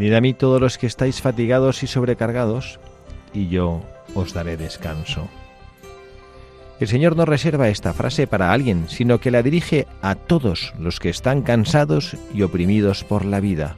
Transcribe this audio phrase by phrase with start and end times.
[0.00, 2.80] Venid a mí todos los que estáis fatigados y sobrecargados,
[3.34, 3.82] y yo
[4.14, 5.28] os daré descanso.
[6.80, 11.00] El Señor no reserva esta frase para alguien, sino que la dirige a todos los
[11.00, 13.76] que están cansados y oprimidos por la vida.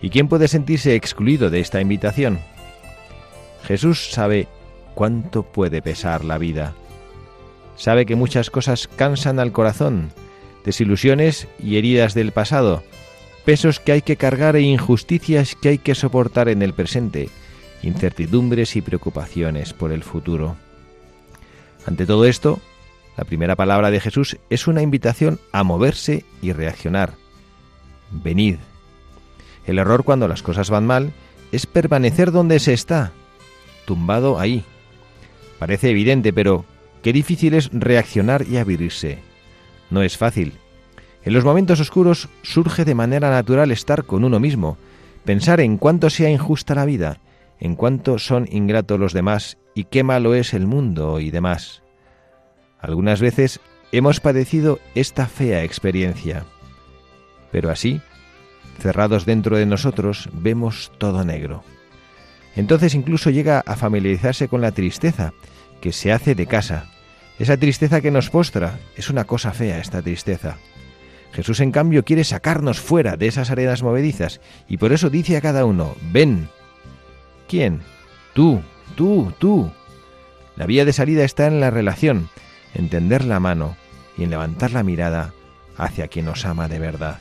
[0.00, 2.38] ¿Y quién puede sentirse excluido de esta invitación?
[3.64, 4.48] Jesús sabe
[4.94, 6.72] cuánto puede pesar la vida.
[7.76, 10.12] Sabe que muchas cosas cansan al corazón,
[10.64, 12.82] desilusiones y heridas del pasado,
[13.48, 17.30] pesos que hay que cargar e injusticias que hay que soportar en el presente,
[17.82, 20.56] incertidumbres y preocupaciones por el futuro.
[21.86, 22.60] Ante todo esto,
[23.16, 27.14] la primera palabra de Jesús es una invitación a moverse y reaccionar.
[28.10, 28.56] Venid.
[29.66, 31.14] El error cuando las cosas van mal
[31.50, 33.12] es permanecer donde se está,
[33.86, 34.62] tumbado ahí.
[35.58, 36.66] Parece evidente, pero
[37.02, 39.20] qué difícil es reaccionar y abrirse.
[39.88, 40.52] No es fácil,
[41.28, 44.78] en los momentos oscuros surge de manera natural estar con uno mismo,
[45.26, 47.20] pensar en cuánto sea injusta la vida,
[47.60, 51.82] en cuánto son ingratos los demás y qué malo es el mundo y demás.
[52.80, 53.60] Algunas veces
[53.92, 56.46] hemos padecido esta fea experiencia,
[57.52, 58.00] pero así,
[58.78, 61.62] cerrados dentro de nosotros, vemos todo negro.
[62.56, 65.34] Entonces incluso llega a familiarizarse con la tristeza,
[65.82, 66.86] que se hace de casa.
[67.38, 70.56] Esa tristeza que nos postra, es una cosa fea esta tristeza.
[71.32, 75.40] Jesús, en cambio, quiere sacarnos fuera de esas arenas movedizas y por eso dice a
[75.40, 76.48] cada uno, ven.
[77.48, 77.80] ¿Quién?
[78.34, 78.60] Tú,
[78.96, 79.70] tú, tú.
[80.56, 82.28] La vía de salida está en la relación,
[82.74, 83.76] en tender la mano
[84.16, 85.32] y en levantar la mirada
[85.76, 87.18] hacia quien nos ama de verdad.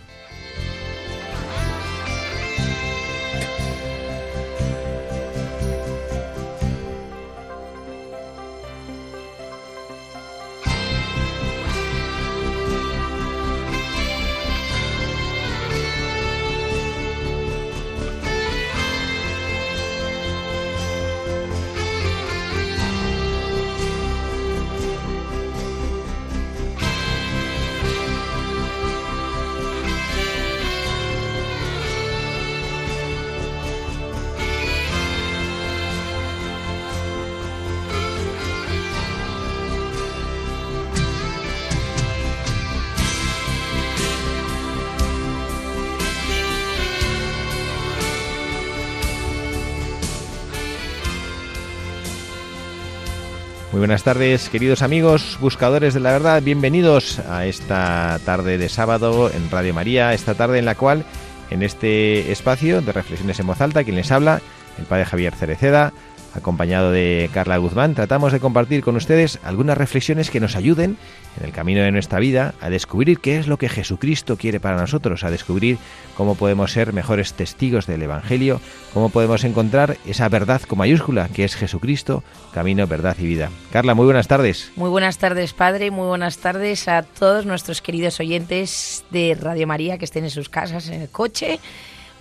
[53.97, 59.49] Buenas tardes, queridos amigos, buscadores de la verdad, bienvenidos a esta tarde de sábado en
[59.49, 61.03] Radio María, esta tarde en la cual,
[61.49, 64.39] en este espacio de reflexiones en voz alta, quien les habla,
[64.77, 65.93] el padre Javier Cereceda,
[66.33, 70.97] acompañado de Carla Guzmán, tratamos de compartir con ustedes algunas reflexiones que nos ayuden
[71.39, 74.77] en el camino de nuestra vida a descubrir qué es lo que Jesucristo quiere para
[74.77, 75.77] nosotros, a descubrir
[76.15, 78.59] cómo podemos ser mejores testigos del Evangelio,
[78.93, 83.49] cómo podemos encontrar esa verdad con mayúscula que es Jesucristo, camino, verdad y vida.
[83.71, 84.71] Carla, muy buenas tardes.
[84.75, 89.97] Muy buenas tardes, Padre, muy buenas tardes a todos nuestros queridos oyentes de Radio María
[89.97, 91.59] que estén en sus casas, en el coche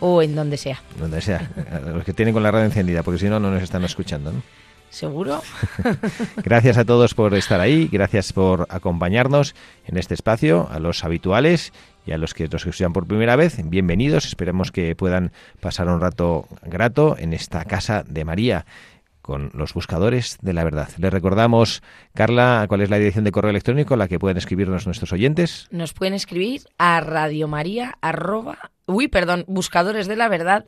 [0.00, 0.82] o en donde sea.
[0.98, 1.50] Donde sea,
[1.86, 4.32] los que tienen con la radio encendida, porque si no, no nos están escuchando.
[4.32, 4.42] ¿no?
[4.90, 5.42] ¿Seguro?
[6.36, 9.54] gracias a todos por estar ahí, gracias por acompañarnos
[9.86, 11.72] en este espacio, a los habituales
[12.06, 16.00] y a los que nos escuchan por primera vez, bienvenidos, esperemos que puedan pasar un
[16.00, 18.64] rato grato en esta casa de María
[19.26, 20.88] con los buscadores de la verdad.
[20.98, 21.82] Les recordamos,
[22.14, 25.66] Carla, cuál es la dirección de correo electrónico a la que pueden escribirnos nuestros oyentes.
[25.72, 30.66] Nos pueden escribir a radiomaria arroba, uy, perdón, buscadores de la verdad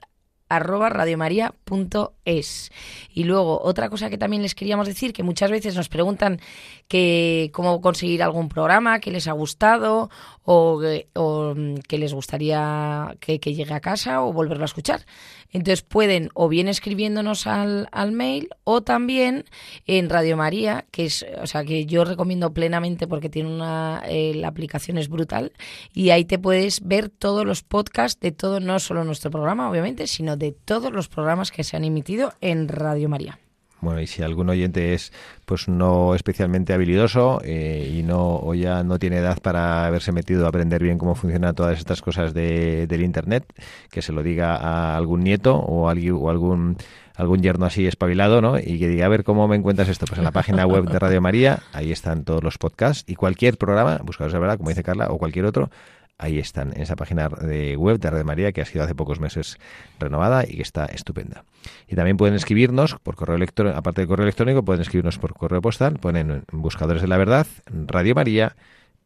[0.49, 2.71] arroba radiomaria.es.
[3.13, 6.41] Y luego, otra cosa que también les queríamos decir, que muchas veces nos preguntan
[6.89, 10.11] que cómo conseguir algún programa que les ha gustado
[10.45, 15.05] o, mm, que les gustaría que, llegue a casa o volverlo a escuchar.
[15.53, 19.45] Entonces pueden o bien escribiéndonos al, al, mail o también
[19.87, 24.35] en Radio María, que es, o sea, que yo recomiendo plenamente porque tiene una, eh,
[24.35, 25.53] la aplicación es brutal
[25.95, 30.07] y ahí te puedes ver todos los podcasts de todo, no solo nuestro programa, obviamente,
[30.07, 33.39] sino de todos los programas que se han emitido en Radio María.
[33.81, 35.13] Bueno, y si algún oyente es
[35.45, 40.47] pues no especialmente habilidoso eh, y no o ya no tiene edad para haberse metido
[40.47, 43.45] a aprender bien cómo funcionan todas estas cosas de, del internet,
[43.91, 46.77] que se lo diga a algún nieto o, alguien, o algún
[47.19, 48.59] algún yerno así espabilado, ¿no?
[48.59, 50.07] Y que diga, a ver, ¿cómo me encuentras esto?
[50.07, 53.59] Pues en la página web de Radio María, ahí están todos los podcasts y cualquier
[53.59, 55.69] programa, buscaros de verdad, como dice Carla, o cualquier otro,
[56.19, 59.21] ahí están, en esa página de web de Radio María que ha sido hace pocos
[59.21, 59.59] meses
[59.99, 61.45] renovada y que está estupenda.
[61.87, 65.63] Y también pueden escribirnos por correo electrónico, aparte del correo electrónico, pueden escribirnos por correo
[65.63, 68.57] postal, ponen Buscadores de la Verdad, Radio María,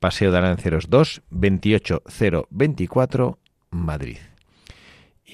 [0.00, 3.38] Paseo de Aranceros 2, 28024,
[3.70, 4.18] Madrid.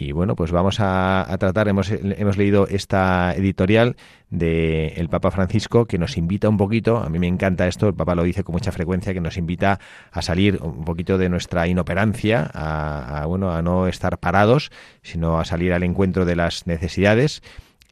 [0.00, 3.96] Y bueno, pues vamos a, tratar, hemos, hemos, leído esta editorial
[4.30, 7.94] del el Papa Francisco que nos invita un poquito, a mí me encanta esto, el
[7.94, 9.80] Papa lo dice con mucha frecuencia, que nos invita
[10.12, 14.70] a salir un poquito de nuestra inoperancia, a, bueno, a no estar parados,
[15.02, 17.42] sino a salir al encuentro de las necesidades.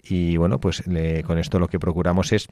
[0.08, 0.84] Y bueno, pues
[1.26, 2.46] con esto lo que procuramos es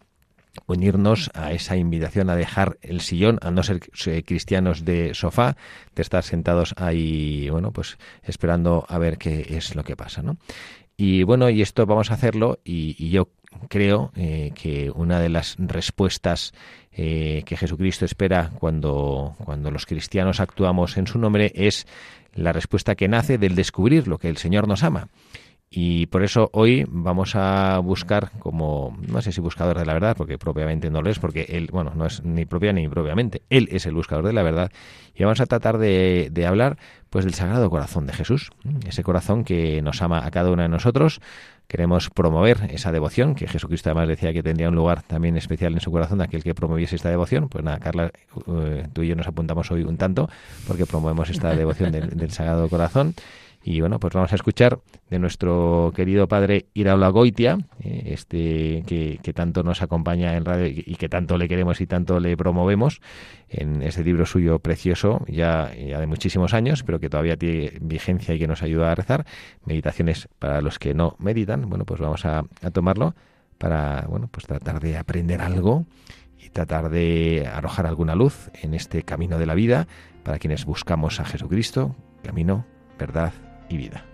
[0.67, 3.81] unirnos a esa invitación a dejar el sillón, a no ser
[4.25, 5.57] cristianos de sofá,
[5.95, 10.37] de estar sentados ahí, bueno, pues esperando a ver qué es lo que pasa, ¿no?
[10.97, 13.29] Y bueno, y esto vamos a hacerlo y, yo
[13.69, 16.53] creo eh, que una de las respuestas
[16.93, 21.87] eh, que Jesucristo espera cuando, cuando los cristianos actuamos en su nombre es
[22.35, 25.09] la respuesta que nace del descubrir lo que el Señor nos ama.
[25.77, 30.17] Y por eso hoy vamos a buscar como, no sé si buscador de la verdad,
[30.17, 33.69] porque propiamente no lo es, porque él, bueno, no es ni propia ni propiamente, él
[33.73, 34.71] es el buscador de la verdad.
[35.17, 36.79] Y vamos a tratar de, de hablar
[37.11, 38.53] pues del Sagrado Corazón de Jesús,
[38.87, 41.21] ese corazón que nos ama a cada uno de nosotros.
[41.67, 45.81] Queremos promover esa devoción, que Jesucristo además decía que tendría un lugar también especial en
[45.81, 47.49] su corazón, aquel que promoviese esta devoción.
[47.49, 48.13] Pues nada, Carla,
[48.47, 50.29] eh, tú y yo nos apuntamos hoy un tanto,
[50.69, 53.15] porque promovemos esta devoción del Sagrado Corazón.
[53.67, 54.79] Y bueno, pues vamos a escuchar
[55.09, 60.97] de nuestro querido padre Iraola Goitia, eh, este que, tanto nos acompaña en radio y,
[60.97, 63.01] que tanto le queremos y tanto le promovemos,
[63.49, 68.35] en este libro suyo precioso, ya, ya de muchísimos años, pero que todavía tiene vigencia
[68.35, 69.25] y que nos ayuda a rezar.
[69.65, 71.67] Meditaciones para los que no meditan.
[71.71, 73.15] Bueno, pues vamos a, a tomarlo
[73.57, 75.87] para, bueno, pues tratar de aprender algo
[76.39, 79.89] y tratar de arrojar alguna luz en este camino de la vida
[80.23, 82.67] para quienes buscamos a Jesucristo, camino,
[82.99, 83.33] verdad
[83.69, 84.05] y vida.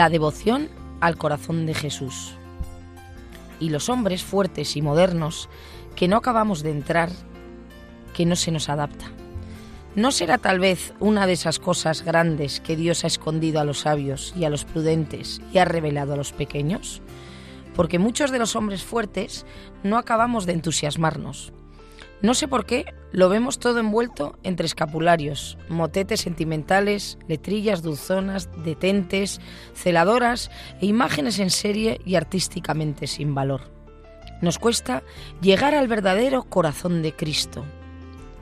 [0.00, 0.70] La devoción
[1.02, 2.32] al corazón de Jesús.
[3.58, 5.50] Y los hombres fuertes y modernos
[5.94, 7.10] que no acabamos de entrar,
[8.14, 9.10] que no se nos adapta.
[9.96, 13.80] ¿No será tal vez una de esas cosas grandes que Dios ha escondido a los
[13.80, 17.02] sabios y a los prudentes y ha revelado a los pequeños?
[17.76, 19.44] Porque muchos de los hombres fuertes
[19.82, 21.52] no acabamos de entusiasmarnos.
[22.22, 29.40] No sé por qué, lo vemos todo envuelto entre escapularios, motetes sentimentales, letrillas dulzonas, detentes,
[29.74, 30.50] celadoras
[30.80, 33.62] e imágenes en serie y artísticamente sin valor.
[34.42, 35.02] Nos cuesta
[35.40, 37.64] llegar al verdadero corazón de Cristo.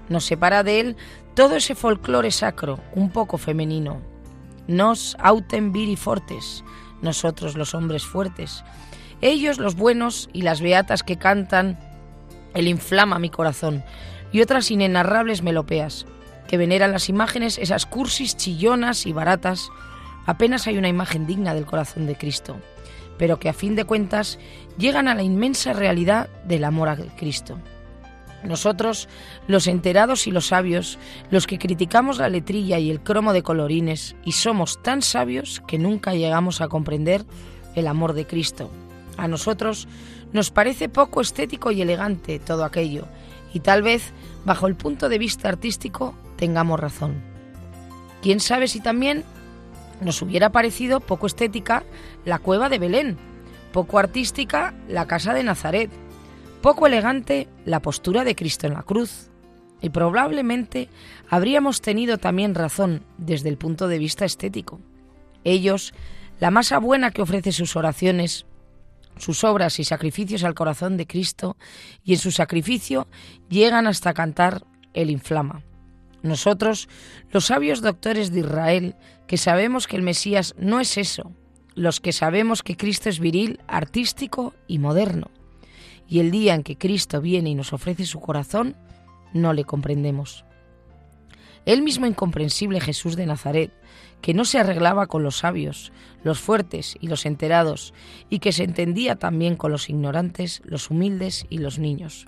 [0.08, 0.96] Nos separa de él
[1.34, 4.00] todo ese folclore sacro, un poco femenino.
[4.66, 6.64] Nos autem viri fortes,
[7.00, 8.64] nosotros los hombres fuertes.
[9.20, 11.78] Ellos los buenos y las beatas que cantan,
[12.54, 13.84] él inflama mi corazón
[14.32, 16.06] y otras inenarrables melopeas,
[16.48, 19.70] que veneran las imágenes, esas cursis chillonas y baratas.
[20.26, 22.56] Apenas hay una imagen digna del corazón de Cristo,
[23.18, 24.38] pero que a fin de cuentas
[24.78, 27.58] llegan a la inmensa realidad del amor a Cristo.
[28.44, 29.08] Nosotros,
[29.48, 30.98] los enterados y los sabios,
[31.30, 35.78] los que criticamos la letrilla y el cromo de colorines, y somos tan sabios que
[35.78, 37.24] nunca llegamos a comprender
[37.74, 38.70] el amor de Cristo.
[39.16, 39.88] A nosotros
[40.32, 43.06] nos parece poco estético y elegante todo aquello,
[43.52, 44.12] y tal vez,
[44.44, 47.22] bajo el punto de vista artístico, tengamos razón.
[48.22, 49.24] ¿Quién sabe si también
[50.00, 51.82] Nos hubiera parecido poco estética
[52.24, 53.16] la cueva de Belén,
[53.72, 55.90] poco artística la casa de Nazaret,
[56.62, 59.30] poco elegante la postura de Cristo en la cruz.
[59.80, 60.88] Y probablemente
[61.28, 64.80] habríamos tenido también razón desde el punto de vista estético.
[65.44, 65.94] Ellos,
[66.40, 68.46] la masa buena que ofrece sus oraciones,
[69.18, 71.56] sus obras y sacrificios al corazón de Cristo,
[72.02, 73.06] y en su sacrificio
[73.48, 75.62] llegan hasta cantar el inflama.
[76.22, 76.88] Nosotros,
[77.30, 78.96] los sabios doctores de Israel,
[79.26, 81.32] que sabemos que el Mesías no es eso,
[81.74, 85.30] los que sabemos que Cristo es viril, artístico y moderno,
[86.08, 88.76] y el día en que Cristo viene y nos ofrece su corazón,
[89.32, 90.44] no le comprendemos.
[91.68, 93.70] El mismo incomprensible Jesús de Nazaret,
[94.22, 97.92] que no se arreglaba con los sabios, los fuertes y los enterados,
[98.30, 102.26] y que se entendía también con los ignorantes, los humildes y los niños.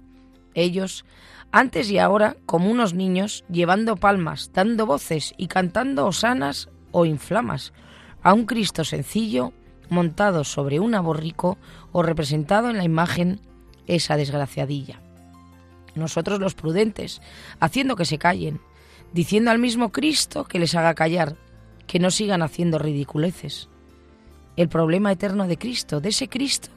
[0.52, 1.06] Ellos,
[1.52, 7.72] antes y ahora, como unos niños, llevando palmas, dando voces y cantando osanas o inflamas,
[8.22, 9.54] a un Cristo sencillo,
[9.88, 11.56] montado sobre un aborrico
[11.92, 13.40] o representado en la imagen
[13.86, 15.00] esa desgraciadilla.
[15.94, 17.22] Nosotros los prudentes,
[17.58, 18.60] haciendo que se callen,
[19.12, 21.36] diciendo al mismo Cristo que les haga callar,
[21.86, 23.68] que no sigan haciendo ridiculeces.
[24.56, 26.68] El problema eterno de Cristo, de ese Cristo,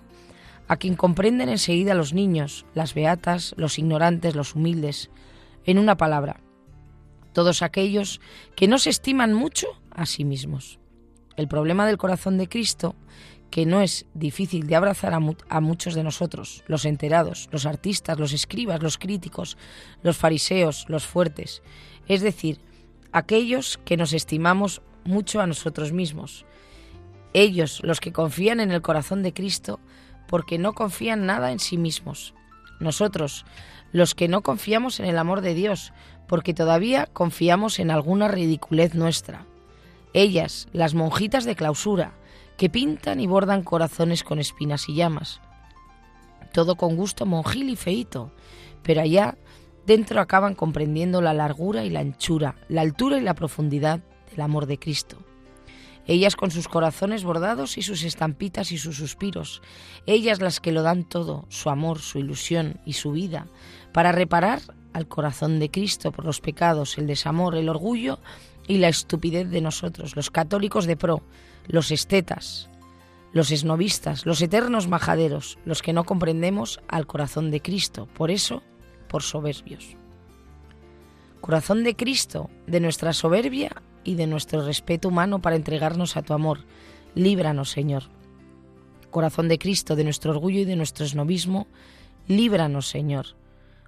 [0.68, 5.10] a quien comprenden enseguida los niños, las beatas, los ignorantes, los humildes,
[5.66, 6.42] en una palabra,
[7.34, 8.22] todos aquellos
[8.56, 10.80] que no se estiman mucho a sí mismos.
[11.36, 12.96] El problema del corazón de Cristo,
[13.50, 18.20] que no es difícil de abrazar a, a, muchos de nosotros, los enterados, los artistas,
[18.20, 19.58] los escribas, los críticos,
[20.02, 21.62] los fariseos, los fuertes,
[22.08, 22.60] es decir,
[23.12, 26.46] aquellos que nos estimamos mucho a nosotros mismos.
[27.34, 29.80] Ellos, los que confían en el corazón de Cristo,
[30.28, 32.34] porque no confían nada en sí mismos.
[32.80, 33.46] Nosotros,
[33.92, 35.94] los que no confiamos en el amor de Dios,
[36.28, 39.46] porque todavía confiamos en alguna ridiculez nuestra.
[40.14, 42.14] Ellas, las monjitas de clausura,
[42.58, 45.42] que pintan y bordan corazones con espinas y llamas.
[46.52, 48.32] Todo con gusto monjil y feito,
[48.84, 49.38] pero allá
[49.86, 54.66] dentro acaban comprendiendo la largura y la anchura, la altura y la profundidad del amor
[54.66, 55.18] de Cristo.
[56.06, 59.62] Ellas con sus corazones bordados y sus estampitas y sus suspiros,
[60.06, 63.48] ellas las que lo dan todo, su amor, su ilusión y su vida,
[63.94, 64.62] para reparar
[64.92, 68.20] al corazón de Cristo por los pecados, el desamor, el orgullo
[68.68, 71.24] y la estupidez de nosotros, los católicos de pro,
[71.68, 72.70] los estetas,
[73.32, 78.62] los esnovistas, los eternos majaderos, los que no comprendemos al corazón de Cristo, por eso,
[79.14, 79.96] por soberbios.
[81.40, 86.34] Corazón de Cristo, de nuestra soberbia y de nuestro respeto humano para entregarnos a tu
[86.34, 86.62] amor.
[87.14, 88.06] Líbranos, Señor.
[89.12, 91.68] Corazón de Cristo, de nuestro orgullo y de nuestro esnovismo,
[92.28, 93.28] líbranos, Señor.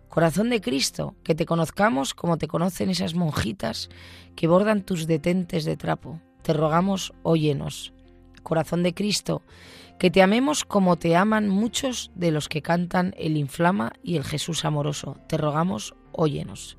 [0.10, 3.90] Corazón de Cristo, que te conozcamos como te conocen esas monjitas
[4.36, 6.22] que bordan tus detentes de trapo.
[6.44, 7.94] Te rogamos, óyenos.
[8.44, 9.42] Corazón de Cristo,
[10.00, 14.24] que te amemos como te aman muchos de los que cantan el inflama y el
[14.24, 15.18] Jesús amoroso.
[15.28, 16.78] Te rogamos, óyenos.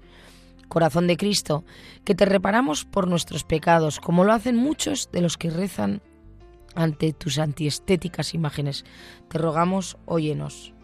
[0.68, 1.64] Corazón de Cristo,
[2.04, 6.02] que te reparamos por nuestros pecados, como lo hacen muchos de los que rezan
[6.75, 8.85] ante tus antiestéticas imágenes.
[9.28, 10.75] Te rogamos, óyenos.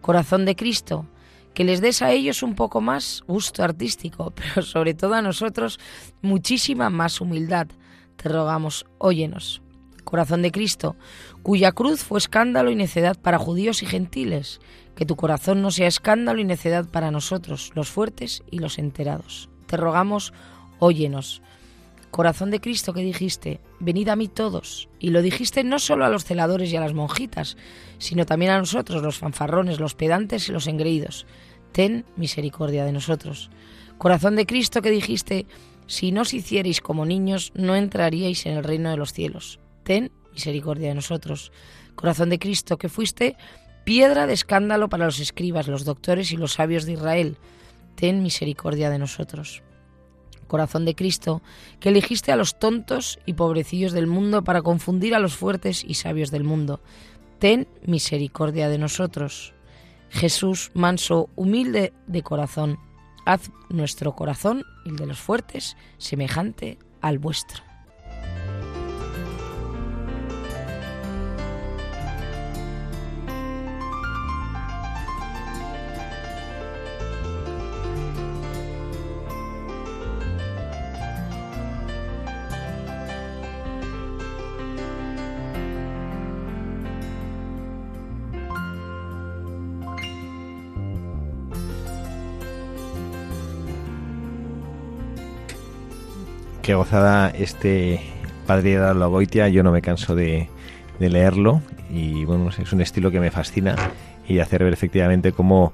[0.00, 1.06] Corazón de Cristo,
[1.52, 5.78] que les des a ellos un poco más gusto artístico, pero sobre todo a nosotros
[6.22, 7.68] muchísima más humildad.
[8.16, 9.63] Te rogamos, óyenos.
[10.04, 10.96] Corazón de Cristo,
[11.42, 14.60] cuya cruz fue escándalo y necedad para judíos y gentiles,
[14.94, 19.48] que tu corazón no sea escándalo y necedad para nosotros, los fuertes y los enterados.
[19.66, 20.32] Te rogamos,
[20.78, 21.42] óyenos.
[22.10, 24.88] Corazón de Cristo que dijiste, venid a mí todos.
[25.00, 27.56] Y lo dijiste no solo a los celadores y a las monjitas,
[27.98, 31.26] sino también a nosotros, los fanfarrones, los pedantes y los engreídos.
[31.72, 33.50] Ten misericordia de nosotros.
[33.98, 35.46] Corazón de Cristo que dijiste,
[35.86, 39.58] si no os hicierais como niños, no entraríais en el reino de los cielos.
[39.84, 41.52] Ten misericordia de nosotros.
[41.94, 43.36] Corazón de Cristo que fuiste
[43.84, 47.36] piedra de escándalo para los escribas, los doctores y los sabios de Israel.
[47.94, 49.62] Ten misericordia de nosotros.
[50.48, 51.42] Corazón de Cristo,
[51.80, 55.94] que elegiste a los tontos y pobrecillos del mundo para confundir a los fuertes y
[55.94, 56.80] sabios del mundo.
[57.38, 59.54] Ten misericordia de nosotros.
[60.10, 62.78] Jesús, manso, humilde de corazón,
[63.26, 67.73] haz nuestro corazón, el de los fuertes, semejante al vuestro.
[96.76, 98.00] Gozada este
[98.46, 100.48] Padre de Logoitia, yo no me canso de,
[100.98, 103.76] leerlo y bueno, es un estilo que me fascina
[104.26, 105.72] y hacer ver efectivamente cómo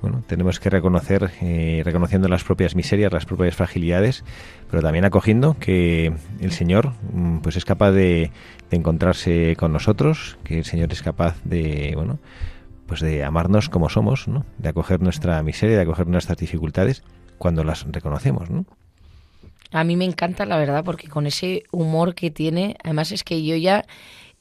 [0.00, 4.24] bueno, tenemos que reconocer, eh, reconociendo las propias miserias, las propias fragilidades,
[4.70, 8.30] pero también acogiendo que el Señor mm, pues es capaz de,
[8.70, 12.18] de, encontrarse con nosotros, que el Señor es capaz de, bueno,
[12.86, 14.44] pues de amarnos como somos, ¿no?
[14.58, 17.02] de acoger nuestra miseria, de acoger nuestras dificultades
[17.38, 18.50] cuando las reconocemos.
[18.50, 18.66] ¿no?
[19.74, 23.44] A mí me encanta, la verdad, porque con ese humor que tiene, además es que
[23.44, 23.84] yo ya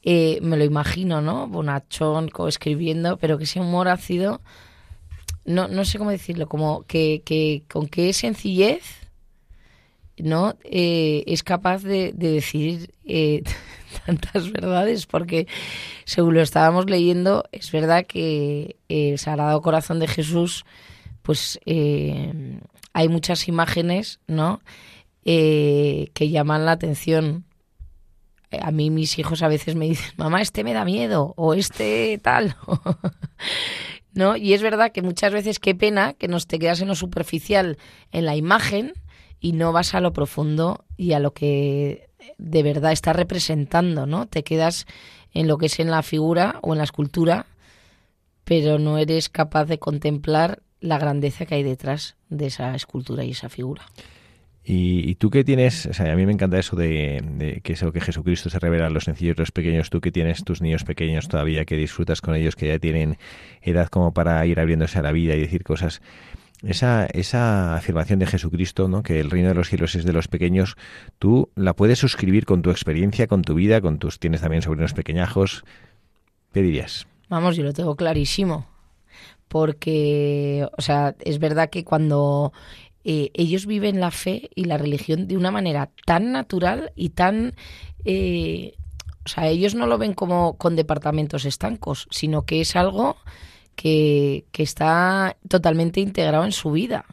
[0.03, 1.47] eh, me lo imagino, ¿no?
[1.47, 4.41] Bonachón, escribiendo, pero que ese humor ácido,
[5.43, 8.83] no, no sé cómo decirlo, como que, con qué sencillez,
[10.17, 10.55] ¿no?
[10.65, 13.41] Eh, es capaz de, decir eh,
[14.05, 15.47] tantas verdades, porque
[16.05, 20.63] según lo estábamos leyendo, es verdad que el Sagrado Corazón de Jesús,
[21.23, 24.61] pues hay muchas imágenes, ¿no?
[25.25, 27.45] Eh, que llaman la atención.
[28.61, 32.19] A mí mis hijos a veces me dicen, mamá, este me da miedo o este
[32.21, 32.55] tal.
[34.13, 34.35] ¿No?
[34.35, 37.79] Y es verdad que muchas veces qué pena que nos te quedas en lo superficial
[38.11, 38.93] en la imagen
[39.39, 44.27] y no vas a lo profundo y a lo que de verdad está representando, ¿no?
[44.27, 44.85] Te quedas
[45.33, 47.47] en lo que es en la figura o en la escultura,
[48.43, 53.31] pero no eres capaz de contemplar la grandeza que hay detrás de esa escultura y
[53.31, 53.83] esa figura.
[54.65, 57.99] Y, tú que tienes, o sea, a mí me encanta eso de, que eso que
[57.99, 61.27] Jesucristo se revela a los sencillos y los pequeños, tú que tienes tus niños pequeños
[61.27, 63.17] todavía, que disfrutas con ellos, que ya tienen
[63.61, 66.01] edad como para ir abriéndose a la vida y decir cosas.
[66.61, 69.03] Esa, esa afirmación de Jesucristo, ¿no?
[69.03, 70.77] que el reino de los cielos es de los pequeños,
[71.19, 74.93] tú la puedes suscribir con tu experiencia, con tu vida, con tus tienes también sobrinos
[74.93, 75.65] pequeñajos.
[76.53, 77.05] ¿Qué dirías?
[77.27, 78.65] Vamos, yo lo tengo clarísimo
[79.49, 82.53] porque, o sea, es verdad que cuando
[83.03, 87.55] eh, ellos viven la fe y la religión de una manera tan natural y tan...
[88.05, 88.75] Eh,
[89.25, 93.15] o sea, ellos no lo ven como con departamentos estancos, sino que es algo
[93.75, 97.05] que, que está totalmente integrado en su vida.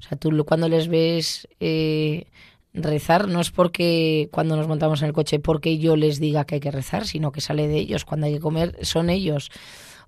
[0.00, 2.26] O sea, tú cuando les ves eh,
[2.74, 6.56] rezar, no es porque cuando nos montamos en el coche, porque yo les diga que
[6.56, 8.04] hay que rezar, sino que sale de ellos.
[8.04, 9.50] Cuando hay que comer, son ellos.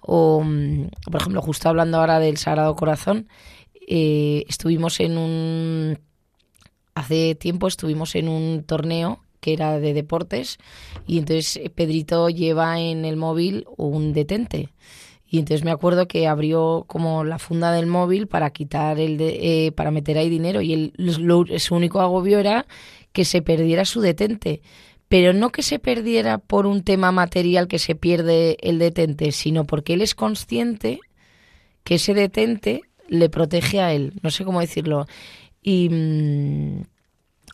[0.01, 3.29] O, mm, por ejemplo, justo hablando ahora del Sagrado Corazón,
[3.87, 5.99] eh, estuvimos en un...
[6.95, 10.59] Hace tiempo estuvimos en un torneo que era de deportes
[11.07, 14.71] y entonces Pedrito lleva en el móvil un detente.
[15.29, 19.67] Y entonces me acuerdo que abrió como la funda del móvil para quitar el de,
[19.67, 22.67] eh, para meter ahí dinero y el, su único agobio era
[23.13, 24.63] que se perdiera su detente.
[25.09, 29.65] Pero no que se perdiera por un tema material que se pierde el detente, sino
[29.65, 31.01] porque él es consciente
[31.83, 35.07] que ese detente le protege a él, no sé cómo decirlo.
[35.63, 36.83] Y, mm,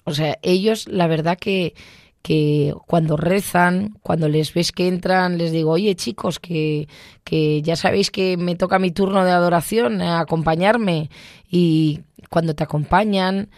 [0.04, 1.74] o sea, ellos, la verdad que,
[2.22, 6.88] que cuando rezan, cuando les ves que entran, les digo, oye chicos, que,
[7.24, 11.10] que ya sabéis que me toca mi turno de adoración, acompañarme.
[11.50, 13.50] Y cuando te acompañan,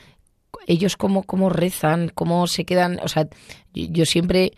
[0.67, 3.29] ellos cómo, cómo rezan, cómo se quedan, o sea,
[3.75, 4.53] yo siempre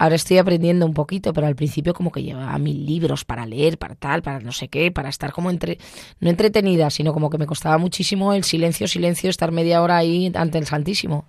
[0.00, 3.76] Ahora estoy aprendiendo un poquito, pero al principio como que llevaba mil libros para leer,
[3.76, 5.76] para tal, para no sé qué, para estar como entre,
[6.20, 10.32] no entretenida, sino como que me costaba muchísimo el silencio, silencio, estar media hora ahí
[10.34, 11.26] ante el Santísimo.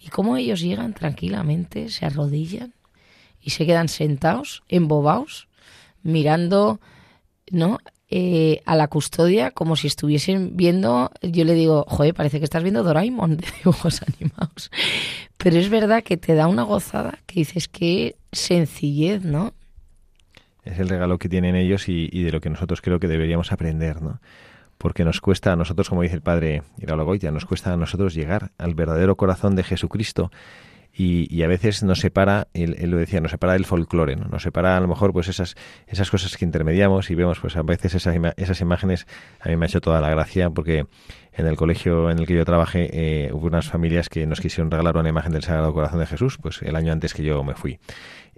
[0.00, 2.72] Y cómo ellos llegan tranquilamente, se arrodillan
[3.42, 5.48] y se quedan sentados, embobados,
[6.02, 6.80] mirando,
[7.50, 7.78] ¿no?
[8.10, 12.62] Eh, a la custodia como si estuviesen viendo, yo le digo, joder, parece que estás
[12.62, 14.70] viendo Doraemon de dibujos animados.
[15.36, 19.52] Pero es verdad que te da una gozada que dices, qué sencillez, ¿no?
[20.64, 24.00] Es el regalo que tienen ellos y, de lo que nosotros creo que deberíamos aprender,
[24.00, 24.20] ¿no?
[24.78, 28.52] Porque nos cuesta a nosotros, como dice el padre Iralogoitia, nos cuesta a nosotros llegar
[28.56, 30.30] al verdadero corazón de Jesucristo
[30.92, 34.24] y, a veces nos separa, él, lo decía, nos separa el folclore, ¿no?
[34.24, 35.54] nos separa a lo mejor pues esas,
[35.86, 39.06] esas cosas que intermediamos y vemos pues a veces esas, esas imágenes,
[39.40, 40.86] a mí me ha hecho toda la gracia porque
[41.32, 44.70] en el colegio en el que yo trabajé eh, hubo unas familias que nos quisieron
[44.70, 47.54] regalar una imagen del Sagrado Corazón de Jesús, pues el año antes que yo me
[47.54, 47.78] fui.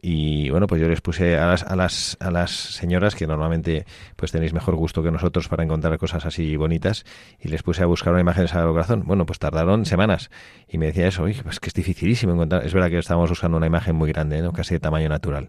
[0.03, 3.85] Y bueno, pues yo les puse a las, a las, a las señoras, que normalmente
[4.17, 7.05] pues tenéis mejor gusto que nosotros para encontrar cosas así bonitas,
[7.39, 9.03] y les puse a buscar una imagen del Sagrado Corazón.
[9.05, 10.31] Bueno, pues tardaron semanas.
[10.69, 12.65] Y me decía eso, oye, pues que es dificilísimo encontrar.
[12.65, 14.53] Es verdad que estábamos buscando una imagen muy grande, ¿no?
[14.53, 15.49] casi de tamaño natural.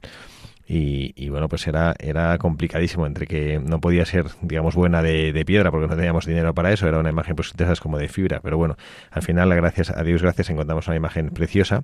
[0.68, 5.34] Y, y, bueno, pues era, era complicadísimo, entre que no podía ser, digamos, buena de,
[5.34, 8.08] de, piedra porque no teníamos dinero para eso, era una imagen pues de como de
[8.08, 8.78] fibra, pero bueno,
[9.10, 11.84] al final, gracias a Dios, gracias, encontramos una imagen preciosa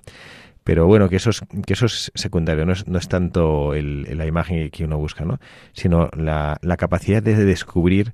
[0.68, 4.18] pero bueno, que eso es, que eso es secundario, no es, no es tanto el,
[4.18, 5.38] la imagen que uno busca, ¿no?
[5.72, 8.12] sino la, la capacidad de descubrir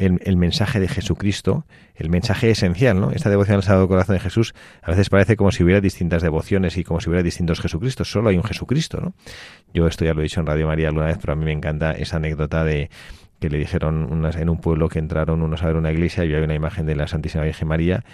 [0.00, 3.10] el, mensaje de Jesucristo, el mensaje esencial, ¿no?
[3.10, 6.78] Esta devoción al Sagrado Corazón de Jesús a veces parece como si hubiera distintas devociones
[6.78, 9.14] y como si hubiera distintos Jesucristos, solo hay un Jesucristo, ¿no?
[9.74, 11.52] Yo esto ya lo he dicho en Radio María alguna vez, pero a mí me
[11.52, 12.88] encanta esa anécdota de
[13.40, 16.44] que le dijeron en un pueblo que entraron unos a ver una iglesia y había
[16.44, 18.04] una imagen de la Santísima Virgen María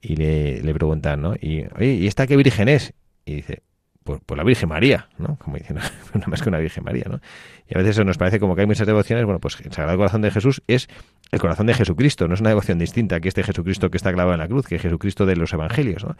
[0.00, 1.34] y le, le preguntan, ¿no?
[1.34, 2.92] Y, ¿y esta qué virgen es?
[3.24, 3.62] Y dice,
[4.06, 5.36] por, la Virgen María, ¿no?
[5.36, 5.76] Como dicen,
[6.14, 7.20] no más que una Virgen María, ¿no?
[7.68, 9.98] Y a veces eso nos parece como que hay muchas devociones, bueno, pues el Sagrado
[9.98, 10.88] Corazón de Jesús es
[11.32, 14.32] el corazón de Jesucristo, no es una devoción distinta que este Jesucristo que está clavado
[14.32, 16.16] en la cruz, que es Jesucristo de los Evangelios, ¿no?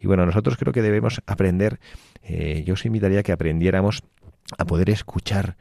[0.00, 1.78] Y bueno, nosotros creo que debemos aprender,
[2.22, 4.02] eh, yo os invitaría a que aprendiéramos
[4.58, 5.56] a poder escuchar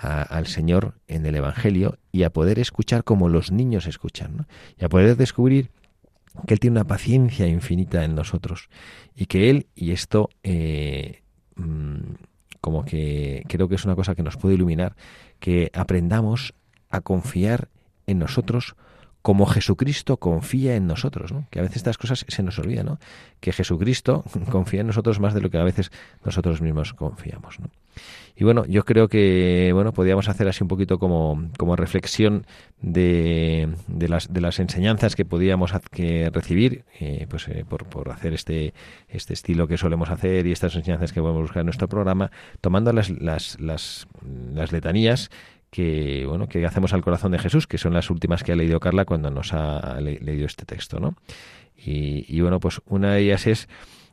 [0.00, 4.46] al Señor en el Evangelio y a poder escuchar como los niños escuchan, ¿no?
[4.78, 5.70] Y a poder descubrir
[6.46, 8.68] que Él tiene una paciencia infinita en nosotros
[9.14, 11.22] y que Él, y esto eh,
[11.56, 12.14] mm,
[12.60, 14.96] como que creo que es una cosa que nos puede iluminar,
[15.40, 16.54] que aprendamos
[16.90, 17.68] a confiar
[18.06, 18.76] en nosotros
[19.22, 21.46] como Jesucristo confía en nosotros, ¿no?
[21.50, 22.98] que a veces estas cosas se nos olvidan, ¿no?
[23.40, 25.90] que Jesucristo confía en nosotros más de lo que a veces
[26.24, 27.60] nosotros mismos confiamos.
[27.60, 27.68] ¿no?
[28.36, 32.46] Y bueno, yo creo que bueno, podríamos hacer así un poquito como, como reflexión
[32.80, 38.10] de, de, las, de las enseñanzas que podíamos que recibir eh, pues, eh, por, por
[38.10, 38.74] hacer este,
[39.08, 42.30] este estilo que solemos hacer y estas enseñanzas que podemos buscar en nuestro programa,
[42.60, 44.06] tomando las, las, las,
[44.54, 45.30] las letanías
[45.70, 48.80] que bueno que hacemos al corazón de Jesús, que son las últimas que ha leído
[48.80, 51.14] Carla cuando nos ha leído este texto, ¿no?
[51.76, 53.68] Y, y, bueno, pues una de ellas es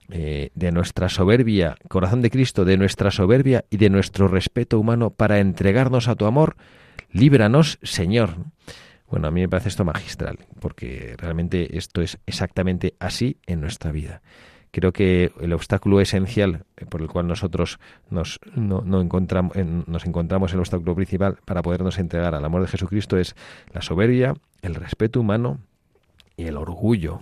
[0.09, 5.09] eh, de nuestra soberbia, corazón de Cristo, de nuestra soberbia y de nuestro respeto humano
[5.09, 6.57] para entregarnos a tu amor,
[7.11, 8.35] líbranos, Señor.
[9.09, 13.91] Bueno, a mí me parece esto magistral, porque realmente esto es exactamente así en nuestra
[13.91, 14.21] vida.
[14.71, 20.59] Creo que el obstáculo esencial por el cual nosotros nos, no, encontramos, nos encontramos, el
[20.59, 23.35] obstáculo principal para podernos entregar al amor de Jesucristo es
[23.71, 25.61] la soberbia, el respeto humano
[26.37, 27.19] y el orgullo,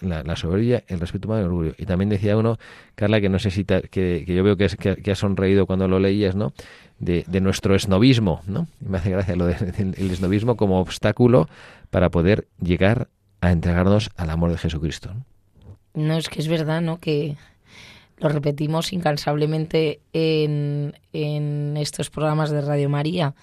[0.00, 1.74] la, la, soberbia, el respeto humano y el orgullo.
[1.76, 2.58] Y también decía uno,
[2.94, 5.98] Carla, que no sé si que, yo veo que, es, que, ha sonreído cuando lo
[5.98, 6.52] leías, ¿no?
[6.98, 8.66] De, nuestro esnovismo, ¿no?
[8.80, 11.48] me hace gracia lo del esnovismo como obstáculo
[11.90, 13.08] para poder llegar
[13.42, 15.12] a entregarnos al amor de Jesucristo.
[15.92, 16.98] No, es que es verdad, ¿no?
[16.98, 17.36] Que
[18.16, 23.34] lo repetimos incansablemente en, en estos programas de Radio María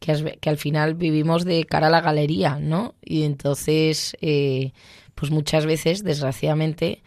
[0.00, 2.94] que, al final vivimos de cara a la galería, ¿no?
[3.02, 4.72] Y entonces, eh,
[5.14, 7.02] pues muchas veces, desgraciadamente,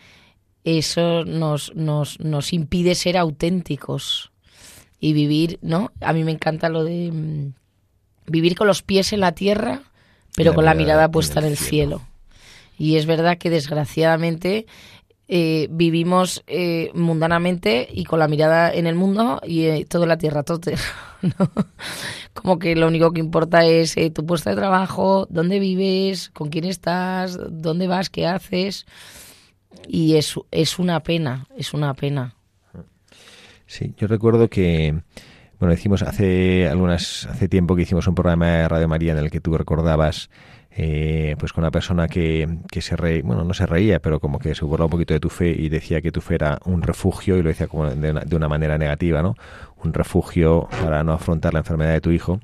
[0.63, 4.31] eso nos, nos, nos impide ser auténticos
[4.99, 5.91] y vivir, ¿no?
[5.99, 7.53] A mí me encanta lo de mm,
[8.27, 9.81] vivir con los pies en la tierra,
[10.35, 12.01] pero con la mirada puesta en el, cielo.
[12.77, 14.65] Y es verdad que desgraciadamente
[15.27, 20.17] eh, vivimos eh, mundanamente y con la mirada en el mundo y eh, todo la
[20.17, 20.59] tierra, todo
[22.33, 26.65] Como que lo único que importa es tu puesto de trabajo, dónde vives, con quién
[26.65, 28.85] estás, dónde vas, qué haces.
[29.87, 32.35] Y es, es una pena, es una pena.
[33.65, 35.01] Sí, yo recuerdo que,
[35.59, 39.31] bueno, decimos hace algunas, hace tiempo que hicimos un programa de Radio María en el
[39.31, 40.29] que tú recordabas
[40.75, 44.39] eh, pues con una persona que, que se reía, bueno, no se reía, pero como
[44.39, 46.81] que se burlaba un poquito de tu fe y decía que tu fe era un
[46.81, 49.35] refugio, y lo decía como de una, de una manera negativa, ¿no?
[49.83, 52.39] Un refugio para no afrontar la enfermedad de tu hijo.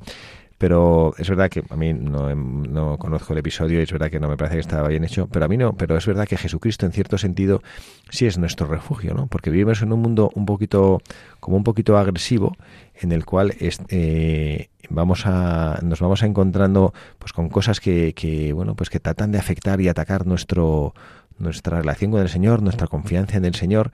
[0.60, 4.20] Pero es verdad que a mí no, no, conozco el episodio y es verdad que
[4.20, 6.36] no me parece que estaba bien hecho, pero a mí no, pero es verdad que
[6.36, 7.64] Jesucristo en cierto sentido
[8.10, 9.28] sí es nuestro refugio, ¿no?
[9.28, 11.02] Porque vivimos en un mundo un poquito,
[11.40, 12.58] como un poquito agresivo,
[13.00, 18.54] en el cual eh, vamos a, nos vamos a encontrando pues con cosas que, que,
[18.54, 20.94] bueno, pues que tratan de afectar y atacar nuestro,
[21.38, 23.92] nuestra relación con el Señor, nuestra confianza en el Señor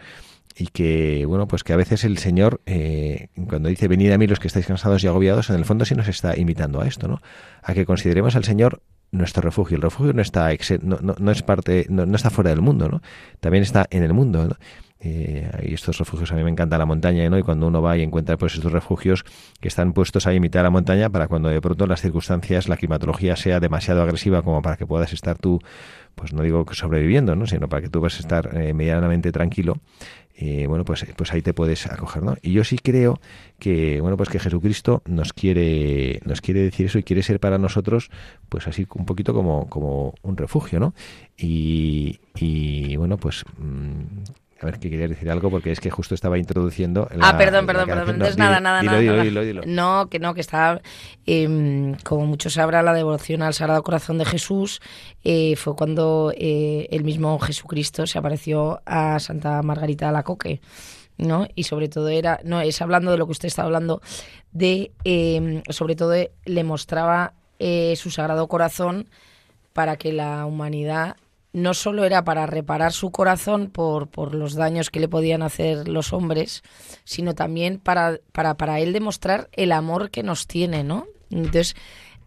[0.58, 4.26] y que, bueno, pues que a veces el Señor, eh, cuando dice venid a mí
[4.26, 7.08] los que estáis cansados y agobiados, en el fondo sí nos está invitando a esto,
[7.08, 7.22] ¿no?
[7.62, 9.76] A que consideremos al Señor nuestro refugio.
[9.76, 10.50] El refugio no está,
[10.82, 13.02] no, no, es parte, no, está fuera del mundo, ¿no?
[13.42, 14.56] También está en el mundo, ¿no?
[15.08, 17.38] Eh, y estos refugios a mí me encanta la montaña ¿no?
[17.38, 19.24] y cuando uno va y encuentra pues estos refugios
[19.60, 22.68] que están puestos ahí en mitad de la montaña para cuando de pronto las circunstancias
[22.68, 25.60] la climatología sea demasiado agresiva como para que puedas estar tú
[26.16, 27.46] pues no digo que sobreviviendo ¿no?
[27.46, 29.80] sino para que tú puedas estar eh, medianamente tranquilo
[30.38, 32.36] eh, bueno, pues, pues ahí te puedes acoger, ¿no?
[32.42, 33.22] Y yo sí creo
[33.58, 37.58] que, bueno, pues que Jesucristo nos quiere, nos quiere decir eso y quiere ser para
[37.58, 38.10] nosotros,
[38.50, 40.94] pues así un poquito como, como un refugio, ¿no?
[41.38, 44.24] Y, y bueno, pues mm,
[44.62, 47.10] a ver, que quería decir algo porque es que justo estaba introduciendo.
[47.22, 48.10] ah, perdón, perdón, perdón.
[48.12, 50.82] Entonces, nada, nada, nada, No, que no, que está.
[51.26, 54.82] Em, como muchos sabrán, la devoción al Sagrado Corazón de Jesús
[55.26, 60.62] eh, fue cuando eh, el mismo Jesucristo se apareció a Santa Margarita de la Coque.
[61.18, 61.48] ¿no?
[61.56, 64.02] Y sobre todo era, no, es hablando de lo que usted está hablando,
[64.52, 66.14] de, em, sobre todo
[66.46, 69.08] le mostraba eh, su Sagrado Corazón
[69.74, 71.16] para que la humanidad
[71.56, 75.88] no solo era para reparar su corazón por, por los daños que le podían hacer
[75.88, 76.64] los hombres,
[77.06, 81.08] sino también para, para, para él demostrar el amor que nos tiene, ¿no?
[81.30, 81.78] Entonces,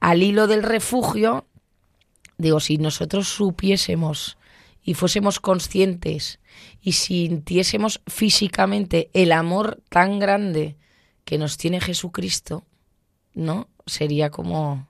[0.01, 1.47] al hilo del refugio,
[2.38, 4.38] digo, si nosotros supiésemos
[4.83, 6.41] y fuésemos conscientes
[6.81, 10.79] y sintiésemos físicamente el amor tan grande
[11.27, 12.64] que nos tiene Jesucristo,
[13.35, 13.69] ¿no?
[13.85, 14.88] Sería como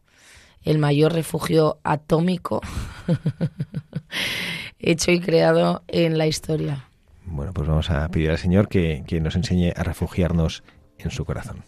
[0.69, 2.61] el mayor refugio atómico
[4.79, 6.91] hecho y creado en la historia.
[7.25, 10.63] Bueno, pues vamos a pedir al Señor que, que nos enseñe a refugiarnos
[10.99, 11.65] en su corazón.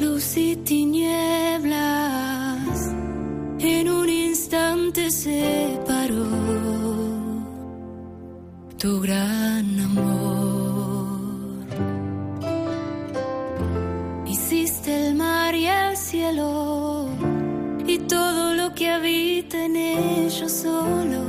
[0.00, 1.78] Luz y tinieblas
[3.58, 5.78] en un instante se
[8.78, 11.08] tu gran amor.
[14.26, 17.08] Hiciste el mar y el cielo
[17.86, 21.27] y todo lo que habita en ellos solo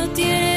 [0.00, 0.49] no tiene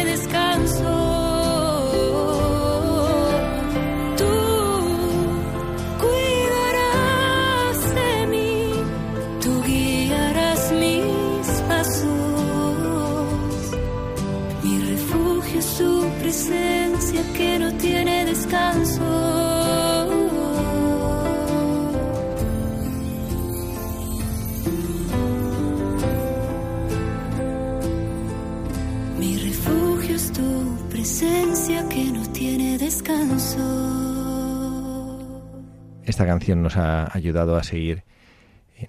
[36.13, 38.03] Esta canción nos ha ayudado a seguir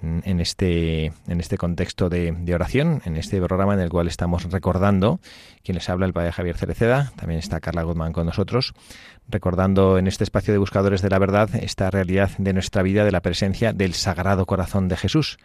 [0.03, 4.45] en, este, en este contexto de, de, oración, en este programa en el cual estamos
[4.53, 5.21] recordando,
[5.63, 8.75] quien les habla el padre Javier Cereceda, también está Carla Guzmán con nosotros,
[9.27, 13.13] recordando en este espacio de buscadores de la verdad esta realidad de nuestra vida, de
[13.13, 15.39] la presencia del Sagrado Corazón de Jesús.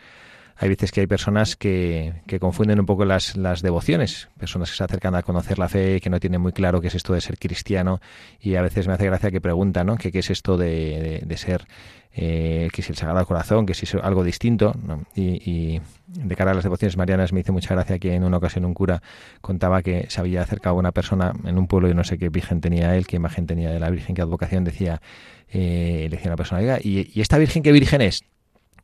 [0.61, 4.83] Hay veces que hay personas que, confunden un poco las, las, devociones, personas que se
[4.83, 7.37] acercan a conocer la fe, que no tienen muy claro qué es esto de ser
[7.39, 8.01] cristiano,
[8.41, 9.95] y a veces me hace gracia que preguntan, ¿no?
[9.95, 11.65] ¿Qué, es esto de, ser
[12.13, 14.73] eh, que si el Sagrado Corazón, que si es algo distinto.
[15.15, 18.65] Y, de cara a las devociones marianas me hizo mucha gracia que en una ocasión
[18.65, 19.01] un cura
[19.39, 22.29] contaba que se había acercado a una persona en un pueblo y no sé qué
[22.29, 25.01] virgen tenía él, qué imagen tenía de la Virgen, qué advocación decía,
[25.47, 28.23] eh, le decía a persona, ¿y, ¿y esta Virgen qué Virgen es?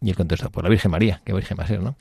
[0.02, 1.96] Y él contestó, pues la Virgen María, qué Virgen va a ser, ¿no?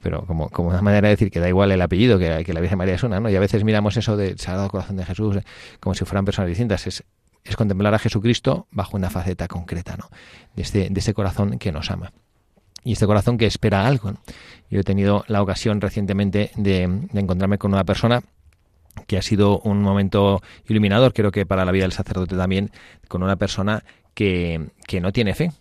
[0.00, 2.60] pero como, como una manera de decir que da igual el apellido, que, que, la
[2.60, 3.30] Virgen María es una, ¿no?
[3.30, 5.36] Y a veces miramos eso del Sagrado Corazón de Jesús
[5.78, 6.86] como si fueran personas distintas.
[6.86, 7.04] Es
[7.44, 10.08] es contemplar a Jesucristo bajo una faceta concreta, ¿no?
[10.54, 12.12] De este, de ese corazón que nos ama.
[12.84, 14.14] Y este corazón que espera algo.
[14.70, 16.82] Yo he tenido la ocasión recientemente de,
[17.14, 18.22] encontrarme con una persona
[19.06, 22.70] que ha sido un momento iluminador, creo que para la vida del sacerdote también,
[23.08, 25.52] con una persona que, que no tiene fe,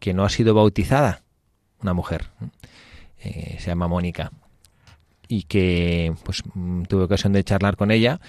[0.00, 1.22] que no ha sido bautizada,
[1.80, 2.26] una mujer,
[3.20, 4.32] eh, se llama Mónica,
[5.28, 6.42] y que pues
[6.88, 8.20] tuve ocasión de charlar con ella.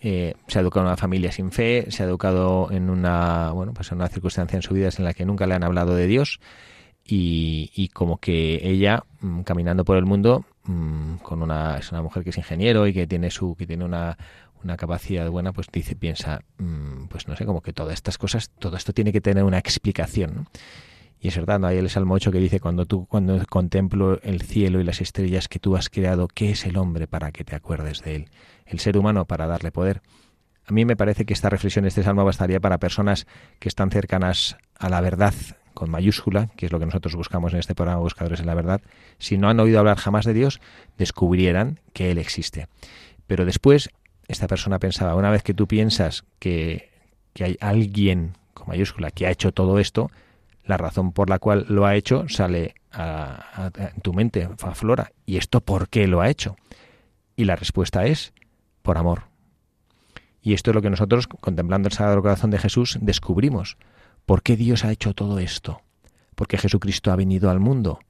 [0.00, 3.72] Eh, se ha educado en una familia sin fe, se ha educado en una, bueno,
[3.72, 6.06] pues en una circunstancia en su vida en la que nunca le han hablado de
[6.06, 6.40] Dios.
[7.04, 12.22] Y, como que ella, mm, caminando por el mundo, mm, con una, es una mujer
[12.22, 14.16] que es ingeniero y que tiene su, que tiene una,
[14.62, 18.50] una capacidad buena, pues dice, piensa, mm, pues no sé, como que todas estas cosas,
[18.58, 20.48] todo esto tiene que tener una explicación.
[21.24, 21.68] Y ¿no?
[21.68, 25.46] hay el Salmo 8 que dice, cuando tú, cuando contemplo el cielo y las estrellas
[25.46, 28.28] que tú has creado, ¿qué es el hombre para que te acuerdes de él?
[28.66, 30.02] El ser humano para darle poder.
[30.66, 33.28] A mí me parece que esta reflexión, este salmo bastaría para personas
[33.60, 35.32] que están cercanas a la verdad
[35.74, 38.80] con mayúscula, que es lo que nosotros buscamos en este programa Buscadores en la Verdad.
[39.18, 40.60] Si no han oído hablar jamás de Dios,
[40.98, 42.66] descubrieran que Él existe.
[43.28, 43.90] Pero después,
[44.26, 46.90] esta persona pensaba, una vez que tú piensas que,
[47.32, 50.10] que hay alguien con mayúscula que ha hecho todo esto,
[50.64, 53.70] la razón por la cual lo ha hecho sale a,
[54.02, 55.12] tu mente, aflora.
[55.26, 56.56] ¿Y esto por qué lo ha hecho?
[57.36, 58.32] Y la respuesta es
[58.82, 59.24] por amor.
[60.42, 63.76] Y esto es lo que nosotros, contemplando el Sagrado Corazón de Jesús, descubrimos.
[64.26, 65.82] ¿Por qué Dios ha hecho todo esto?
[66.34, 68.00] ¿Por qué Jesucristo ha venido al mundo?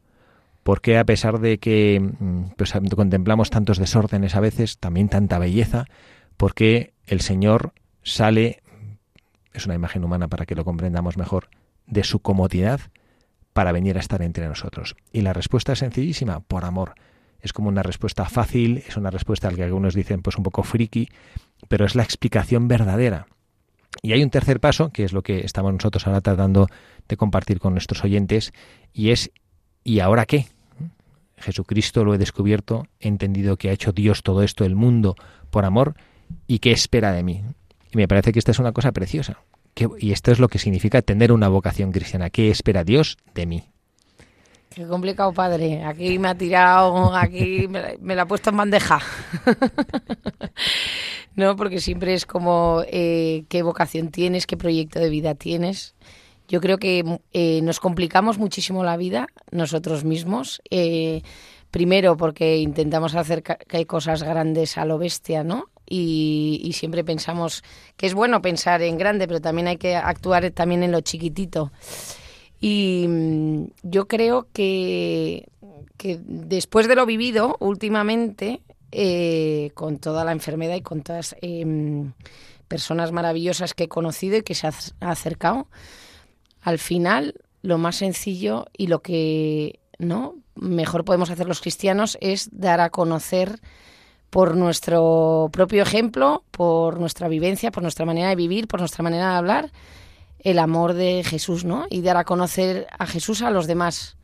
[0.62, 5.38] ¿Por qué a pesar de que mm, pues, contemplamos tantos desórdenes a veces, también tanta
[5.38, 5.87] belleza?
[6.37, 8.62] ¿Por qué el Señor sale,
[9.53, 11.49] es una imagen humana para que lo comprendamos mejor,
[11.92, 12.81] de su comodidad
[13.52, 14.96] para venir a estar entre nosotros?
[15.12, 16.94] Y la respuesta es sencillísima, por amor.
[17.40, 20.62] Es como una respuesta fácil, es una respuesta al que algunos dicen pues un poco
[20.62, 21.09] friki,
[21.68, 23.26] pero es la explicación verdadera.
[24.00, 26.68] Y hay un tercer paso, que es lo que estamos nosotros ahora tratando
[27.09, 28.52] de compartir con nuestros oyentes,
[28.92, 29.31] y es
[29.85, 30.46] ¿y ahora qué?
[31.37, 35.16] Jesucristo lo he descubierto, he entendido que ha hecho Dios todo esto, el mundo,
[35.50, 35.94] por amor,
[36.46, 37.42] y qué espera de mí.
[37.90, 39.42] Y me parece que esta es una cosa preciosa,
[39.98, 42.30] y esto es lo que significa tener una vocación cristiana.
[42.30, 43.64] ¿Qué espera Dios de mí?
[44.74, 45.85] Qué complicado, padre.
[45.85, 49.00] Aquí me ha tirado, aquí me, la ha puesto en bandeja.
[51.37, 55.94] no, porque siempre es como eh, qué vocación tienes, qué proyecto de vida tienes.
[56.48, 60.62] Yo creo que eh, nos complicamos muchísimo la vida nosotros mismos.
[60.70, 61.22] Eh,
[61.70, 65.71] primero porque intentamos hacer que hay cosas grandes a lo bestia, ¿no?
[65.94, 67.62] Y, siempre pensamos
[67.98, 71.70] que es bueno pensar en grande, pero también hay que actuar también en lo chiquitito.
[72.61, 75.48] Y mm, yo creo que,
[75.98, 82.12] que después de lo vivido últimamente, eh, con toda la enfermedad y con todas em,
[82.69, 85.69] personas maravillosas que he conocido y que se han acercado,
[86.62, 92.48] al final lo más sencillo y lo que no mejor podemos hacer los cristianos es
[92.50, 93.60] dar a conocer
[94.33, 99.28] por nuestro propio ejemplo, por nuestra vivencia, por nuestra manera de vivir, por nuestra manera
[99.28, 99.72] de hablar,
[100.38, 101.85] el amor de Jesús, ¿no?
[101.90, 104.16] Y dar a conocer a Jesús a los demás.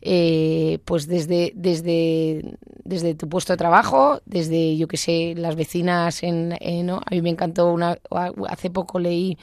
[0.00, 6.24] Eh, pues desde, desde, desde tu puesto de trabajo, desde, yo que sé, las vecinas
[6.24, 6.48] en,
[6.84, 6.96] ¿no?
[6.96, 7.96] A mí me encantó una,
[8.48, 9.38] hace poco leí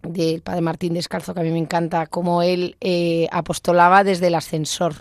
[0.00, 4.36] del padre Martín Descalzo, que a mí me encanta, cómo él eh, apostolaba desde el
[4.36, 4.94] ascensor,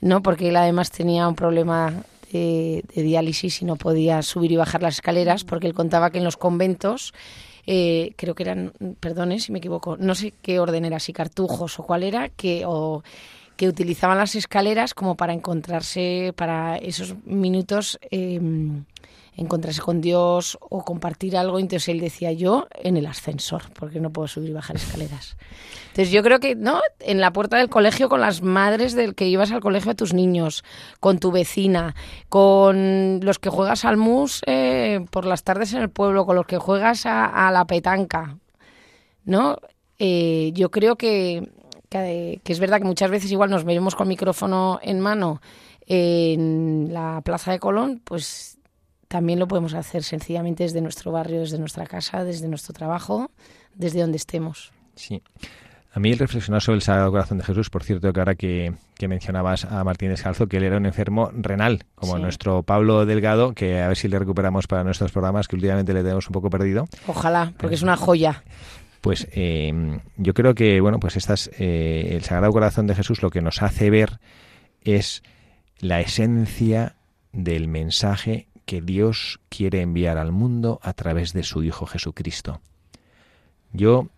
[0.00, 0.22] ¿no?
[0.22, 1.92] Porque él además tenía un problema
[2.36, 6.24] de, diálisis y no podía subir y bajar las escaleras porque él contaba que en
[6.24, 7.14] los conventos
[7.66, 11.78] eh, creo que eran, perdone si me equivoco, no sé qué orden era, si cartujos
[11.78, 13.02] o cuál era, que, o,
[13.56, 18.84] que utilizaban las escaleras como para encontrarse para esos minutos em,
[19.36, 21.58] encontrarse con Dios o compartir algo.
[21.58, 25.36] Entonces él decía yo en el ascensor, porque no puedo subir y bajar escaleras.
[25.96, 26.82] Entonces yo creo que, ¿no?
[27.00, 30.12] En la puerta del colegio con las madres del que ibas al colegio a tus
[30.12, 30.62] niños,
[31.00, 31.94] con tu vecina,
[32.28, 36.44] con los que juegas al mus eh, por las tardes en el pueblo, con los
[36.44, 38.36] que juegas a, la petanca,
[39.24, 39.56] ¿no?
[39.98, 41.50] Eh, yo creo que,
[41.88, 45.40] que, que es verdad que muchas veces igual nos veremos con micrófono en mano
[45.86, 48.58] en la Plaza de Colón, pues
[49.08, 53.30] también lo podemos hacer sencillamente desde nuestro barrio, desde nuestra casa, desde nuestro trabajo,
[53.74, 54.72] desde donde estemos.
[54.94, 55.22] Sí.
[55.96, 58.74] A mí el reflexionar sobre el Sagrado Corazón de Jesús, por cierto, que ahora que,
[59.08, 63.80] mencionabas a Martín Descalzo, que él era un enfermo renal, como nuestro Pablo Delgado, que
[63.80, 66.86] a ver si le recuperamos para nuestros programas, que últimamente le tenemos un poco perdido.
[67.06, 68.44] Ojalá, porque es una joya.
[69.00, 73.30] Pues eh, yo creo que, bueno, pues estas, eh, el Sagrado Corazón de Jesús lo
[73.30, 74.20] que nos hace ver
[74.82, 75.22] es
[75.78, 76.96] la esencia
[77.32, 82.60] del mensaje que Dios quiere enviar al mundo a través de su Hijo Jesucristo.
[83.72, 84.10] Yo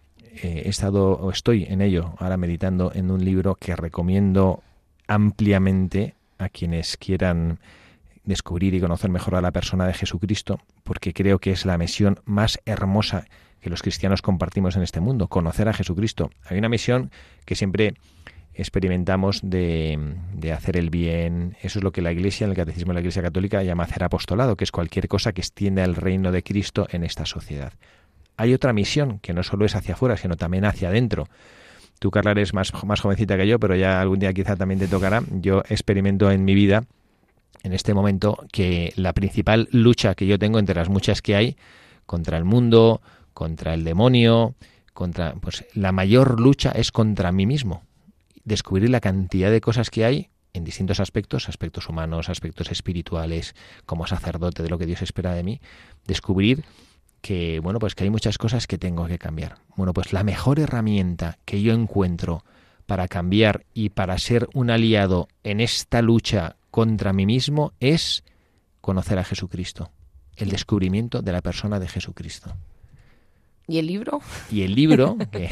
[0.42, 4.62] eh, he estado, o estoy en ello, ahora meditando en un libro que recomiendo
[5.06, 7.58] ampliamente a quienes quieran
[8.24, 12.20] descubrir y conocer mejor a la persona de Jesucristo, porque creo que es la misión
[12.24, 13.26] más hermosa
[13.60, 16.30] que los cristianos compartimos en este mundo, conocer a Jesucristo.
[16.44, 17.10] Hay una misión
[17.44, 17.94] que siempre
[18.54, 19.98] experimentamos de,
[20.54, 21.56] hacer el bien.
[21.62, 24.56] Eso es lo que la Iglesia, el Catecismo de la Iglesia Católica, llama hacer apostolado,
[24.56, 27.72] que es cualquier cosa que extienda el reino de Cristo en esta sociedad.
[28.38, 31.28] Hay otra misión que no solo es hacia afuera, sino también hacia adentro.
[31.98, 34.88] Tú, Carla, eres más, más jovencita que yo, pero ya algún día quizá también te
[34.88, 35.22] tocará.
[35.30, 36.84] Yo experimento en mi vida,
[37.62, 41.56] en este momento, que la principal lucha que yo tengo entre las muchas que hay,
[42.06, 43.02] contra el mundo,
[43.34, 44.54] contra el demonio,
[44.94, 47.82] contra pues la mayor lucha es contra mí mismo
[48.48, 53.54] descubrir la cantidad de cosas que hay en distintos aspectos, aspectos humanos, aspectos espirituales,
[53.86, 55.60] como sacerdote de lo que Dios espera de mí,
[56.06, 56.64] descubrir
[57.20, 59.56] que bueno, pues que hay muchas cosas que tengo que cambiar.
[59.76, 62.44] Bueno, pues la mejor herramienta que yo encuentro
[62.86, 68.24] para cambiar y para ser un aliado en esta lucha contra mí mismo es
[68.80, 69.90] conocer a Jesucristo,
[70.36, 72.56] el descubrimiento de la persona de Jesucristo.
[73.66, 74.20] ¿Y el libro?
[74.50, 75.50] Y el libro, que,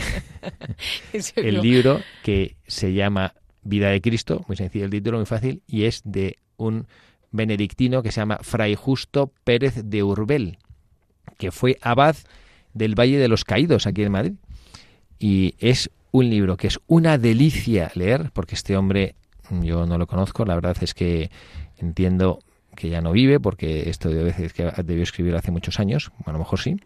[1.37, 5.85] el libro que se llama Vida de Cristo, muy sencillo el título, muy fácil, y
[5.85, 6.87] es de un
[7.31, 10.59] benedictino que se llama Fray Justo Pérez de Urbel,
[11.39, 12.17] que fue abad
[12.75, 14.33] del Valle de los Caídos aquí en Madrid.
[15.19, 19.15] Y es un libro que es una delicia leer, porque este hombre
[19.51, 21.31] yo no lo conozco, la verdad es que
[21.79, 22.41] entiendo
[22.75, 26.33] que ya no vive, porque esto de veces que debió escribir hace muchos años, a
[26.33, 26.77] lo mejor sí,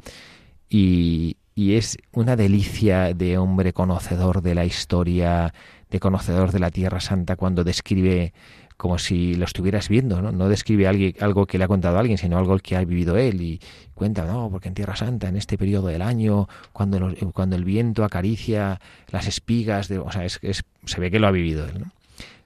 [0.69, 5.53] y, es una delicia de hombre conocedor de la historia,
[5.91, 8.33] de conocedor de la Tierra Santa cuando describe
[8.81, 10.33] como si lo estuvieras viendo, ¿no?
[10.33, 10.89] No describe
[11.21, 13.61] algo que le ha contado alguien, sino algo que ha vivido él y
[13.93, 18.05] cuenta, no, porque en Tierra Santa, en este periodo del año, cuando, cuando el viento
[18.05, 21.93] acaricia las espigas, de, o sea, es, se ve que lo ha vivido él, ¿no?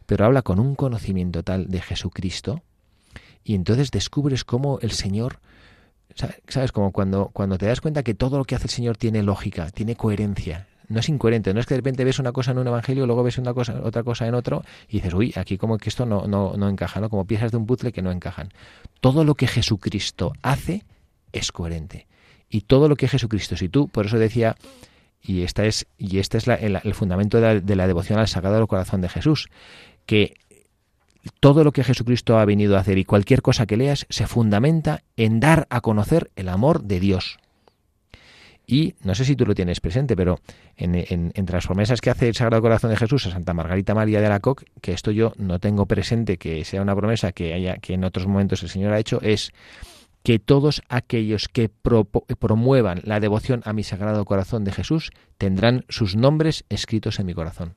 [0.07, 2.63] Pero habla con un conocimiento tal de Jesucristo
[3.45, 5.39] y entonces descubres cómo el Señor
[6.47, 6.71] ¿Sabes?
[6.71, 9.71] Como cuando, cuando te das cuenta que todo lo que hace el Señor tiene lógica,
[9.71, 10.69] tiene coherencia.
[10.89, 13.23] No es incoherente, no es que de repente ves una cosa en un evangelio, luego
[13.23, 16.27] ves una cosa, otra cosa en otro y dices, uy, aquí como que esto no,
[16.27, 17.09] no, no encaja, ¿no?
[17.09, 18.51] Como piezas de un puzzle que no encajan.
[19.01, 20.85] Todo lo que Jesucristo hace
[21.33, 22.07] es coherente.
[22.51, 24.57] Y todo lo que Jesucristo, si tú, por eso decía,
[25.23, 28.67] y esta es, y este es el, fundamento de la, de la devoción al Sagrado
[28.67, 29.49] Corazón de Jesús,
[30.07, 30.35] que
[31.41, 35.03] todo lo que Jesucristo ha venido a hacer y cualquier cosa que leas se fundamenta
[35.17, 37.39] en dar a conocer el amor de Dios.
[38.67, 40.41] Y no sé si tú lo tienes presente, pero
[40.77, 40.95] en,
[41.35, 44.27] entre las promesas que hace el Sagrado Corazón de Jesús a Santa Margarita María de
[44.27, 48.05] Alacoc, que esto yo no tengo presente que sea una promesa que haya que en
[48.05, 49.53] otros momentos el Señor ha hecho, es
[50.23, 56.17] que todos aquellos que promuevan la devoción a mi Sagrado Corazón de Jesús tendrán sus
[56.17, 57.75] nombres escritos en mi corazón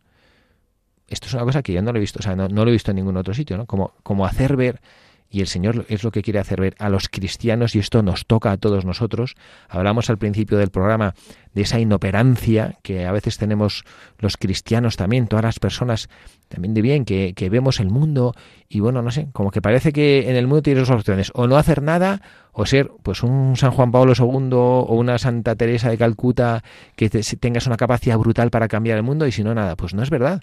[1.08, 2.74] esto es una cosa que yo no lo he visto, o sea, no, lo he
[2.74, 3.66] visto en ningún otro sitio, ¿no?
[3.66, 4.82] Como, como hacer ver,
[5.30, 8.26] y el Señor es lo que quiere hacer ver a los cristianos, y esto nos
[8.26, 9.36] toca a todos nosotros.
[9.70, 11.14] Hablamos al principio del programa
[11.54, 13.84] de esa inoperancia que a veces tenemos
[14.20, 16.10] los cristianos también, todas las personas
[16.48, 18.34] también de bien, que, que vemos el mundo,
[18.70, 21.48] y bueno, no sé, como que parece que en el mundo tienes dos opciones, o
[21.48, 22.22] no hacer nada,
[22.54, 26.64] o ser pues un San Juan Pablo II o una Santa Teresa de Calcuta
[26.96, 30.04] que tengas una capacidad brutal para cambiar el mundo, y si no, nada, pues no
[30.04, 30.42] es verdad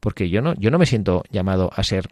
[0.00, 2.08] porque yo no, yo no me siento llamado a ser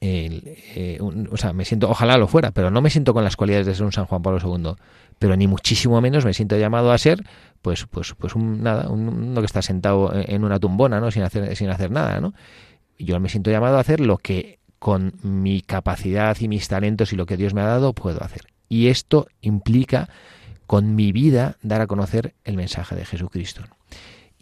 [0.00, 3.66] eh, o sea, me siento, ojalá lo fuera, pero no me siento con las cualidades
[3.66, 4.74] de ser un San Juan Pablo II,
[5.18, 7.22] pero ni muchísimo menos me siento llamado a ser,
[7.60, 11.10] pues, pues, pues un nada, uno que está sentado en una tumbona, ¿no?
[11.10, 12.34] Sin hacer, sin hacer nada, ¿no?
[12.98, 17.16] Yo me siento llamado a hacer lo que con mi capacidad y mis talentos y
[17.16, 18.42] lo que Dios me ha dado puedo hacer.
[18.68, 20.08] Y esto implica
[20.66, 23.62] con mi vida dar a conocer el mensaje de Jesucristo.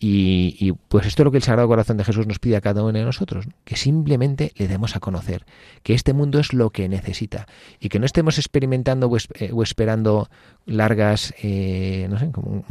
[0.02, 2.82] Y, pues esto es lo que el Sagrado Corazón de Jesús nos pide a cada
[2.82, 5.44] uno de nosotros, que simplemente le demos a conocer
[5.82, 7.46] que este mundo es lo que necesita
[7.80, 10.30] y que no estemos experimentando o, eh, esperando
[10.64, 12.64] largas, eh, no sé, como,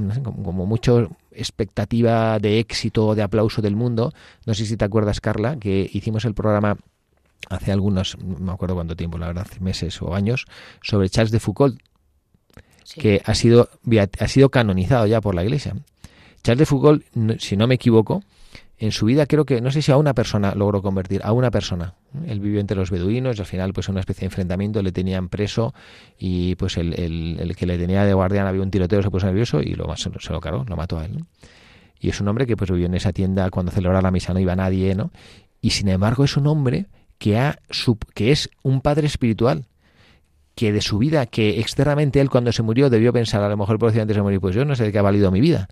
[0.43, 4.11] como, mucho expectativa de éxito o de aplauso del mundo.
[4.47, 6.77] No sé si te acuerdas, Carla, que hicimos el programa
[7.47, 10.47] hace algunos, no me acuerdo cuánto tiempo, la verdad, meses o años,
[10.81, 11.79] sobre Charles de Foucault,
[12.95, 13.69] que ha sido,
[14.19, 15.75] ha sido canonizado ya por la Iglesia.
[16.43, 17.03] Charles de Foucault,
[17.39, 18.23] si no me equivoco,
[18.79, 21.51] en su vida creo que, no sé si a una persona logró convertir, a una
[21.51, 21.95] persona.
[22.25, 25.27] Él vivió entre los beduinos y al final pues una especie de enfrentamiento, le tenían
[25.27, 25.73] preso
[26.17, 29.61] y pues el, el, que le tenía de guardián había un tiroteo, se puso nervioso
[29.61, 31.25] y lo, se, lo cargó, lo mató a él.
[31.99, 34.39] Y es un hombre que pues vivió en esa tienda cuando celebraba la misa no
[34.39, 35.11] iba nadie, ¿no?
[35.59, 36.85] Y sin embargo es un hombre
[37.17, 37.59] que, ha,
[38.13, 39.65] que es un padre espiritual,
[40.55, 43.79] que de su vida, que externamente él cuando se murió debió pensar, a lo mejor
[43.79, 45.69] por antes de morir, pues yo no sé de qué ha valido mi vida,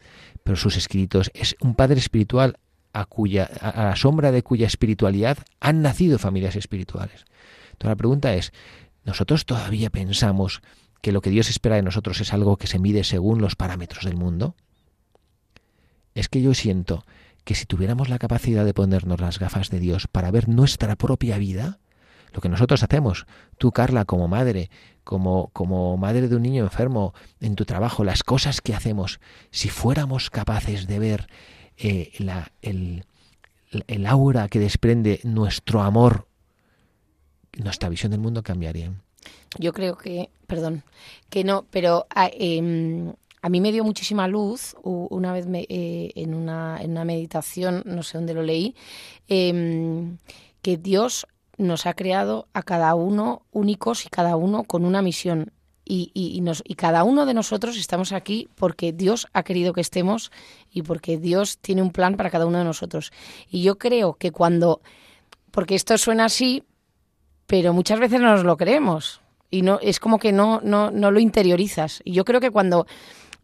[0.48, 2.58] pero sus escritos es un padre espiritual
[2.94, 7.26] a, cuya, a la sombra de cuya espiritualidad han nacido familias espirituales.
[7.66, 8.54] Entonces la pregunta es,
[9.04, 10.62] ¿nosotros todavía pensamos
[11.02, 14.06] que lo que Dios espera de nosotros es algo que se mide según los parámetros
[14.06, 14.56] del mundo?
[16.16, 17.04] Es que yo siento
[17.44, 21.38] que si tuviéramos la capacidad de ponernos las gafas de Dios para ver nuestra propia
[21.38, 21.80] vida,
[22.38, 23.26] lo que nosotros hacemos,
[23.58, 24.70] tú Carla como madre,
[25.04, 29.20] como, como madre de un niño enfermo, en tu trabajo, las cosas que hacemos,
[29.50, 31.28] si fuéramos capaces de ver
[31.78, 32.12] eh,
[32.62, 36.28] el aura que desprende nuestro amor,
[37.58, 38.94] nuestra visión del mundo cambiaría.
[39.58, 40.84] Yo creo que, perdón,
[41.32, 46.36] que no, pero ah, em, a mí me dio muchísima luz una vez eh, en,
[46.36, 48.76] una, en, una, meditación, no sé dónde lo leí,
[49.28, 50.18] em,
[50.62, 51.26] que Dios
[51.58, 55.52] nos ha creado a cada uno únicos y cada uno con una misión.
[55.90, 59.80] Y, y, nos, y cada uno de nosotros estamos aquí porque Dios ha querido que
[59.80, 60.32] estemos
[60.70, 63.14] y porque Dios tiene un plan para cada uno de nosotros.
[63.50, 64.82] Y yo creo que cuando,
[65.50, 66.64] porque esto suena así,
[67.46, 71.10] pero muchas veces no nos lo creemos y no es como que no, no, no
[71.10, 72.02] lo interiorizas.
[72.04, 72.86] Y yo creo que cuando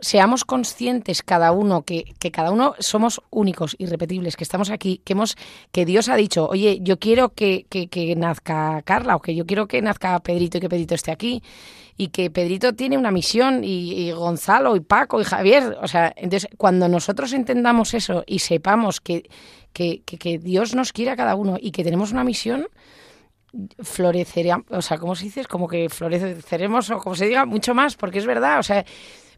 [0.03, 5.13] seamos conscientes cada uno que, que, cada uno somos únicos, irrepetibles, que estamos aquí, que
[5.13, 5.35] hemos,
[5.71, 9.67] que Dios ha dicho, oye, yo quiero que, que, nazca Carla, o que yo quiero
[9.67, 11.41] que nazca Pedrito y que Pedrito esté aquí,
[11.95, 15.77] y que Pedrito tiene una misión, y, Gonzalo, y Paco, y Javier.
[15.81, 19.29] O sea, entonces, cuando nosotros entendamos eso y sepamos que,
[19.71, 22.67] que, que Dios nos quiere a cada uno y que tenemos una misión,
[23.79, 25.45] florecerá, o sea, ¿cómo se dice?
[25.45, 28.83] Como que floreceremos, o como se diga, mucho más, porque es verdad, o sea,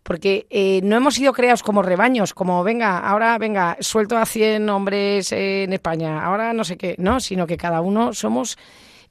[0.06, 4.70] porque eh, no hemos sido creados como rebaños, como venga, ahora venga, suelto a 100
[4.70, 8.56] hombres en España, ahora no sé qué, no, sino que cada uno somos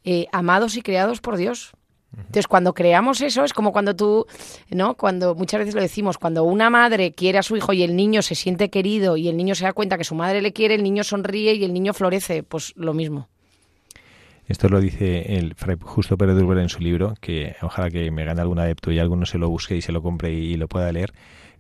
[0.04, 1.72] eh, amados y creados por Dios.
[2.16, 4.24] Entonces, cuando creamos eso, es como cuando tú,
[4.70, 4.94] ¿no?
[4.94, 8.22] Cuando muchas veces lo decimos, cuando una madre quiere a su hijo y el niño
[8.22, 10.84] se siente querido y el niño se da cuenta que su madre le quiere, el
[10.84, 13.28] niño sonríe y el niño florece, pues lo mismo.
[14.46, 18.24] Esto lo dice el Fray Justo Pérez Durber en su libro, que ojalá que me
[18.24, 20.92] gane algún adepto y alguno se lo busque y se lo compre y, lo pueda
[20.92, 21.14] leer.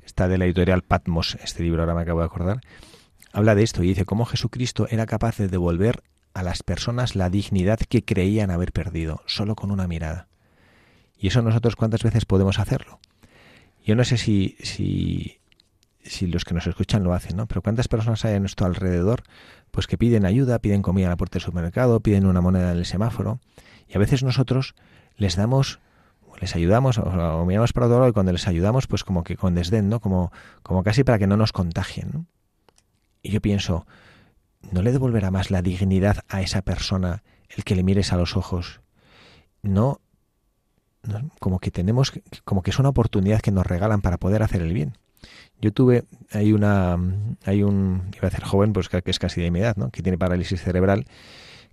[0.04, 2.60] Está de la editorial Patmos, este libro ahora me acabo de acordar.
[3.32, 6.02] Habla de esto y dice cómo Jesucristo era capaz de devolver
[6.34, 10.28] a las personas la dignidad que creían haber perdido, solo con una mirada.
[11.18, 13.00] Y eso nosotros cuántas veces podemos hacerlo.
[13.86, 15.38] Yo no sé si, si,
[16.04, 17.46] si los que nos escuchan lo hacen, ¿no?
[17.46, 19.22] Pero cuántas personas hay a nuestro alrededor
[19.70, 22.78] pues que piden ayuda, piden comida a la puerta del supermercado, piden una moneda en
[22.78, 23.40] el semáforo,
[23.88, 24.74] y a veces nosotros
[25.16, 25.80] les damos,
[26.40, 29.54] les ayudamos, o, miramos para otro lado y cuando les ayudamos, pues como que con
[29.54, 29.98] desdén, ¿no?
[30.00, 30.30] Como,
[30.62, 32.28] como casi para que no nos contagien,
[33.22, 33.86] Y yo pienso,
[34.70, 38.36] ¿no le devolverá más la dignidad a esa persona el que le mires a los
[38.36, 38.80] ojos?
[39.62, 40.00] No
[41.38, 42.12] como que tenemos,
[42.44, 44.96] como que es una oportunidad que nos regalan para poder hacer el bien.
[45.60, 46.98] Yo tuve, hay una,
[47.44, 49.90] hay un, iba a decir joven, pues que es casi de mi edad, ¿no?
[49.90, 51.06] Que tiene parálisis cerebral,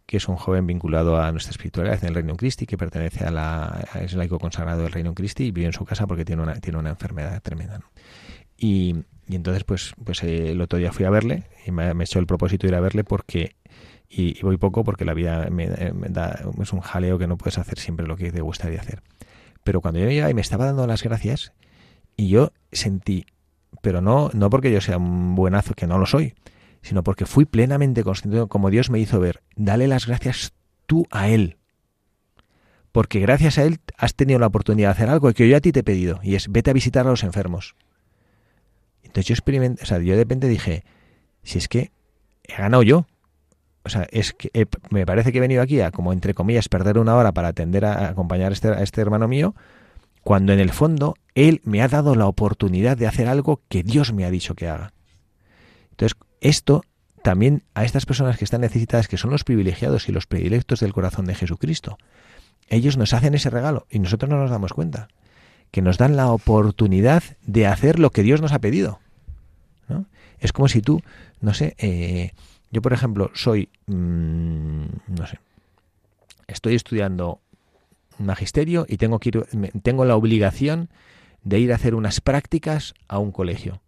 [0.05, 3.31] que es un joven vinculado a nuestra espiritualidad en el Reino Christi, que pertenece a
[3.31, 6.55] la, es laico consagrado del Reino Christi y vive en su casa porque tiene una,
[6.55, 7.79] tiene una enfermedad tremenda,
[8.57, 8.95] Y,
[9.27, 12.27] y entonces, pues, pues eh, el otro día fui a verle y me, echó el
[12.27, 13.55] propósito de ir a verle porque
[14.09, 17.79] y, voy poco porque la vida me, da, es un jaleo que no puedes hacer
[17.79, 19.01] siempre lo que te gustaría hacer.
[19.63, 21.53] Pero cuando yo iba y me estaba dando las gracias
[22.17, 23.25] y yo sentí
[23.81, 26.33] pero no, no porque yo sea un buenazo, que no lo soy,
[26.81, 30.53] sino porque fui plenamente consciente, como Dios me hizo ver, dale las gracias
[30.85, 31.57] tú a Él.
[32.91, 35.71] Porque gracias a Él has tenido la oportunidad de hacer algo que yo a ti
[35.71, 37.75] te he pedido, y es vete a visitar a los enfermos.
[39.03, 40.83] Entonces yo experimenté, o sea, yo de repente dije,
[41.43, 41.91] si es que
[42.43, 43.05] he ganado yo.
[43.83, 46.99] O sea, es que me parece que he venido aquí a, como entre comillas, perder
[46.99, 49.55] una hora para atender a, acompañar a este, a este hermano mío,
[50.23, 54.13] cuando en el fondo Él me ha dado la oportunidad de hacer algo que Dios
[54.13, 54.93] me ha dicho que haga.
[55.91, 56.83] Entonces, esto
[57.21, 60.93] también a estas personas que están necesitadas, que son los privilegiados y los predilectos del
[60.93, 61.97] corazón de Jesucristo,
[62.67, 65.07] ellos nos hacen ese regalo y nosotros no nos damos cuenta,
[65.71, 68.99] que nos dan la oportunidad de hacer lo que Dios nos ha pedido.
[69.87, 70.05] ¿no?
[70.39, 71.01] Es como si tú,
[71.39, 72.31] no sé, eh,
[72.71, 75.39] yo por ejemplo soy, mm, no sé,
[76.47, 77.41] estoy estudiando
[78.25, 79.45] magisterio y tengo, que ir,
[79.83, 80.89] tengo la obligación
[81.43, 83.81] de ir a hacer unas prácticas a un colegio.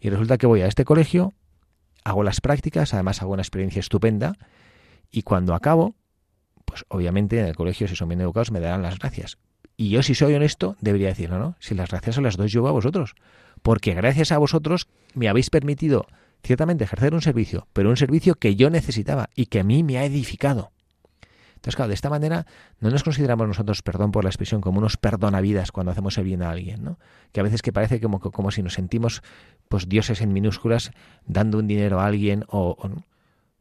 [0.00, 1.34] Y resulta que voy a este colegio,
[2.04, 4.36] hago las prácticas, además hago una experiencia estupenda,
[5.10, 5.94] y cuando acabo,
[6.64, 9.38] pues obviamente en el colegio, si son bien educados, me darán las gracias.
[9.76, 11.56] Y yo, si soy honesto, debería decirlo, ¿no?
[11.58, 13.14] Si las gracias se las doy yo a vosotros.
[13.62, 16.06] Porque gracias a vosotros me habéis permitido,
[16.42, 19.98] ciertamente, ejercer un servicio, pero un servicio que yo necesitaba y que a mí me
[19.98, 20.70] ha edificado.
[21.60, 22.46] Entonces, claro, de esta manera
[22.80, 26.42] no nos consideramos nosotros, perdón por la expresión, como unos perdonavidas cuando hacemos el bien
[26.42, 26.98] a alguien, ¿no?
[27.32, 29.22] Que a veces que parece como, como si nos sentimos
[29.68, 30.90] pues dioses en minúsculas
[31.26, 33.02] dando un dinero a alguien o, o,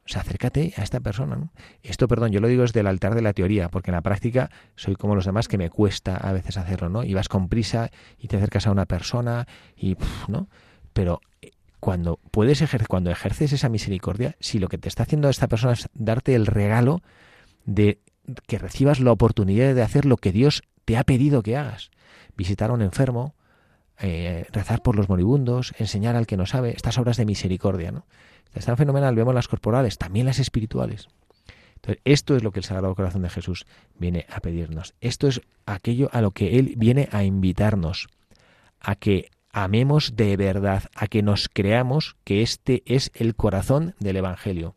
[0.05, 1.35] sea, acércate a esta persona.
[1.35, 1.51] ¿no?
[1.83, 4.49] Esto, perdón, yo lo digo desde el altar de la teoría, porque en la práctica
[4.77, 7.03] soy como los demás que me cuesta a veces hacerlo, ¿no?
[7.03, 9.45] Y vas con prisa y te acercas a una persona
[9.75, 9.97] y,
[10.29, 10.47] ¿no?
[10.93, 15.27] Pero eh, cuando puedes ejercer, cuando ejerces esa misericordia, si lo que te está haciendo
[15.27, 17.01] esta persona es darte el regalo
[17.69, 18.01] de
[18.47, 21.91] que recibas la oportunidad de hacer lo que Dios te ha pedido que hagas.
[22.35, 23.35] Visitar a un enfermo,
[23.99, 27.91] eh, rezar por los moribundos, enseñar al que no sabe, estas obras de misericordia.
[27.91, 28.05] ¿no?
[28.53, 31.07] Están fenomenal, vemos las corporales, también las espirituales.
[32.03, 33.65] Esto es lo que el Sagrado Corazón de Jesús
[33.97, 34.95] viene a pedirnos.
[34.99, 38.07] Esto es aquello a lo que Él viene a invitarnos,
[38.79, 44.17] a que amemos de verdad, a que nos creamos que este es el corazón del
[44.17, 44.75] Evangelio.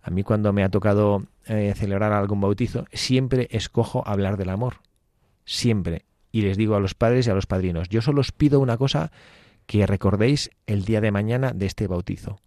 [0.00, 4.76] A mí cuando me ha tocado eh, celebrar algún bautizo, siempre escojo hablar del amor.
[5.44, 6.04] Siempre.
[6.30, 8.76] Y les digo a los padres y a los padrinos, yo solo os pido una
[8.76, 9.10] cosa
[9.66, 12.40] que recordéis el día de mañana de este bautizo.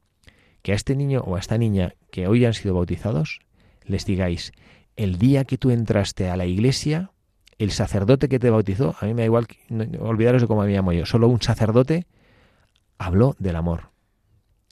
[0.61, 3.39] Que a este niño o a esta niña que hoy han sido bautizados,
[3.83, 4.51] les digáis,
[4.95, 7.11] el día que tú entraste a la iglesia,
[7.57, 9.47] el sacerdote que te bautizó, a mí me da igual,
[9.99, 12.07] olvidaros de cómo me llamo yo, solo un sacerdote
[12.97, 13.91] habló del amor.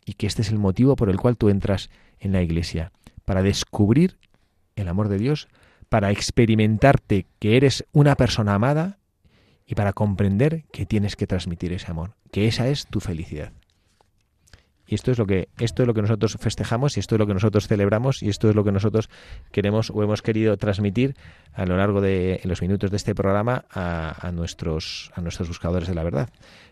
[0.05, 2.91] Y que este es el motivo por el cual tú entras en la iglesia,
[3.26, 4.17] para descubrir
[4.76, 5.47] el amor de Dios,
[5.89, 8.99] para experimentarte que eres una persona amada
[9.65, 13.53] y para comprender que tienes que transmitir ese amor, que esa es tu felicidad.
[14.86, 17.26] Y esto es lo que esto es lo que nosotros festejamos y esto es lo
[17.26, 19.09] que nosotros celebramos y esto es lo que nosotros
[19.51, 21.15] queremos o hemos querido transmitir
[21.53, 25.88] a lo largo de los minutos de este programa a, a nuestros a nuestros buscadores
[25.88, 26.30] de la verdad.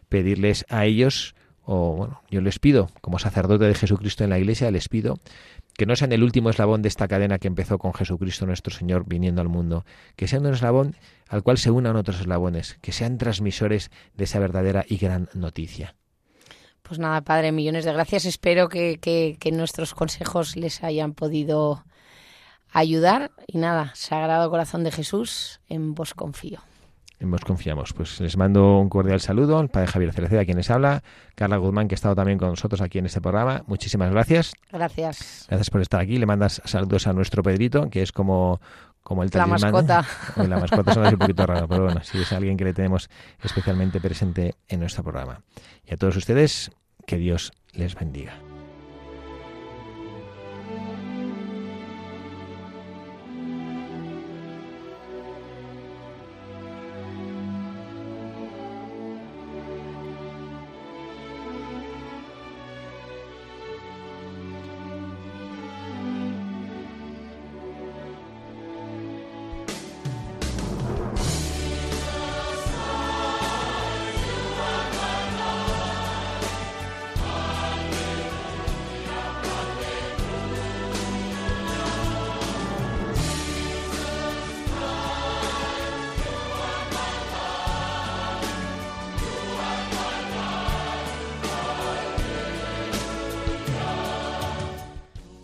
[0.09, 4.71] Pedirles a ellos o bueno, yo les pido, como sacerdote de Jesucristo en la Iglesia,
[4.71, 5.19] les pido
[5.77, 9.05] que no sean el último eslabón de esta cadena que empezó con Jesucristo nuestro Señor
[9.07, 10.95] viniendo al mundo, que sean un eslabón
[11.27, 15.95] al cual se unan otros eslabones, que sean transmisores de esa verdadera y gran noticia.
[16.81, 18.25] Pues nada, Padre, millones de gracias.
[18.25, 21.85] Espero que, que, que nuestros consejos les hayan podido
[22.71, 23.31] ayudar.
[23.47, 26.59] Y nada, Sagrado Corazón de Jesús, en vos confío.
[27.23, 27.93] Vos confiamos.
[27.93, 31.03] Pues les mando un cordial saludo al padre Javier Cereceda, quien les habla,
[31.35, 33.63] Carla Guzmán, que ha estado también con nosotros aquí en este programa.
[33.67, 34.53] Muchísimas gracias.
[34.71, 35.45] Gracias.
[35.47, 36.17] Gracias por estar aquí.
[36.17, 38.59] Le mandas saludos a nuestro Pedrito, que es como,
[39.03, 40.05] como el La mascota.
[40.35, 43.09] La mascota suena un poquito raro, pero bueno, sí es alguien que le tenemos
[43.43, 45.41] especialmente presente en nuestro programa.
[45.85, 46.71] Y a todos ustedes,
[47.05, 48.50] que Dios les bendiga.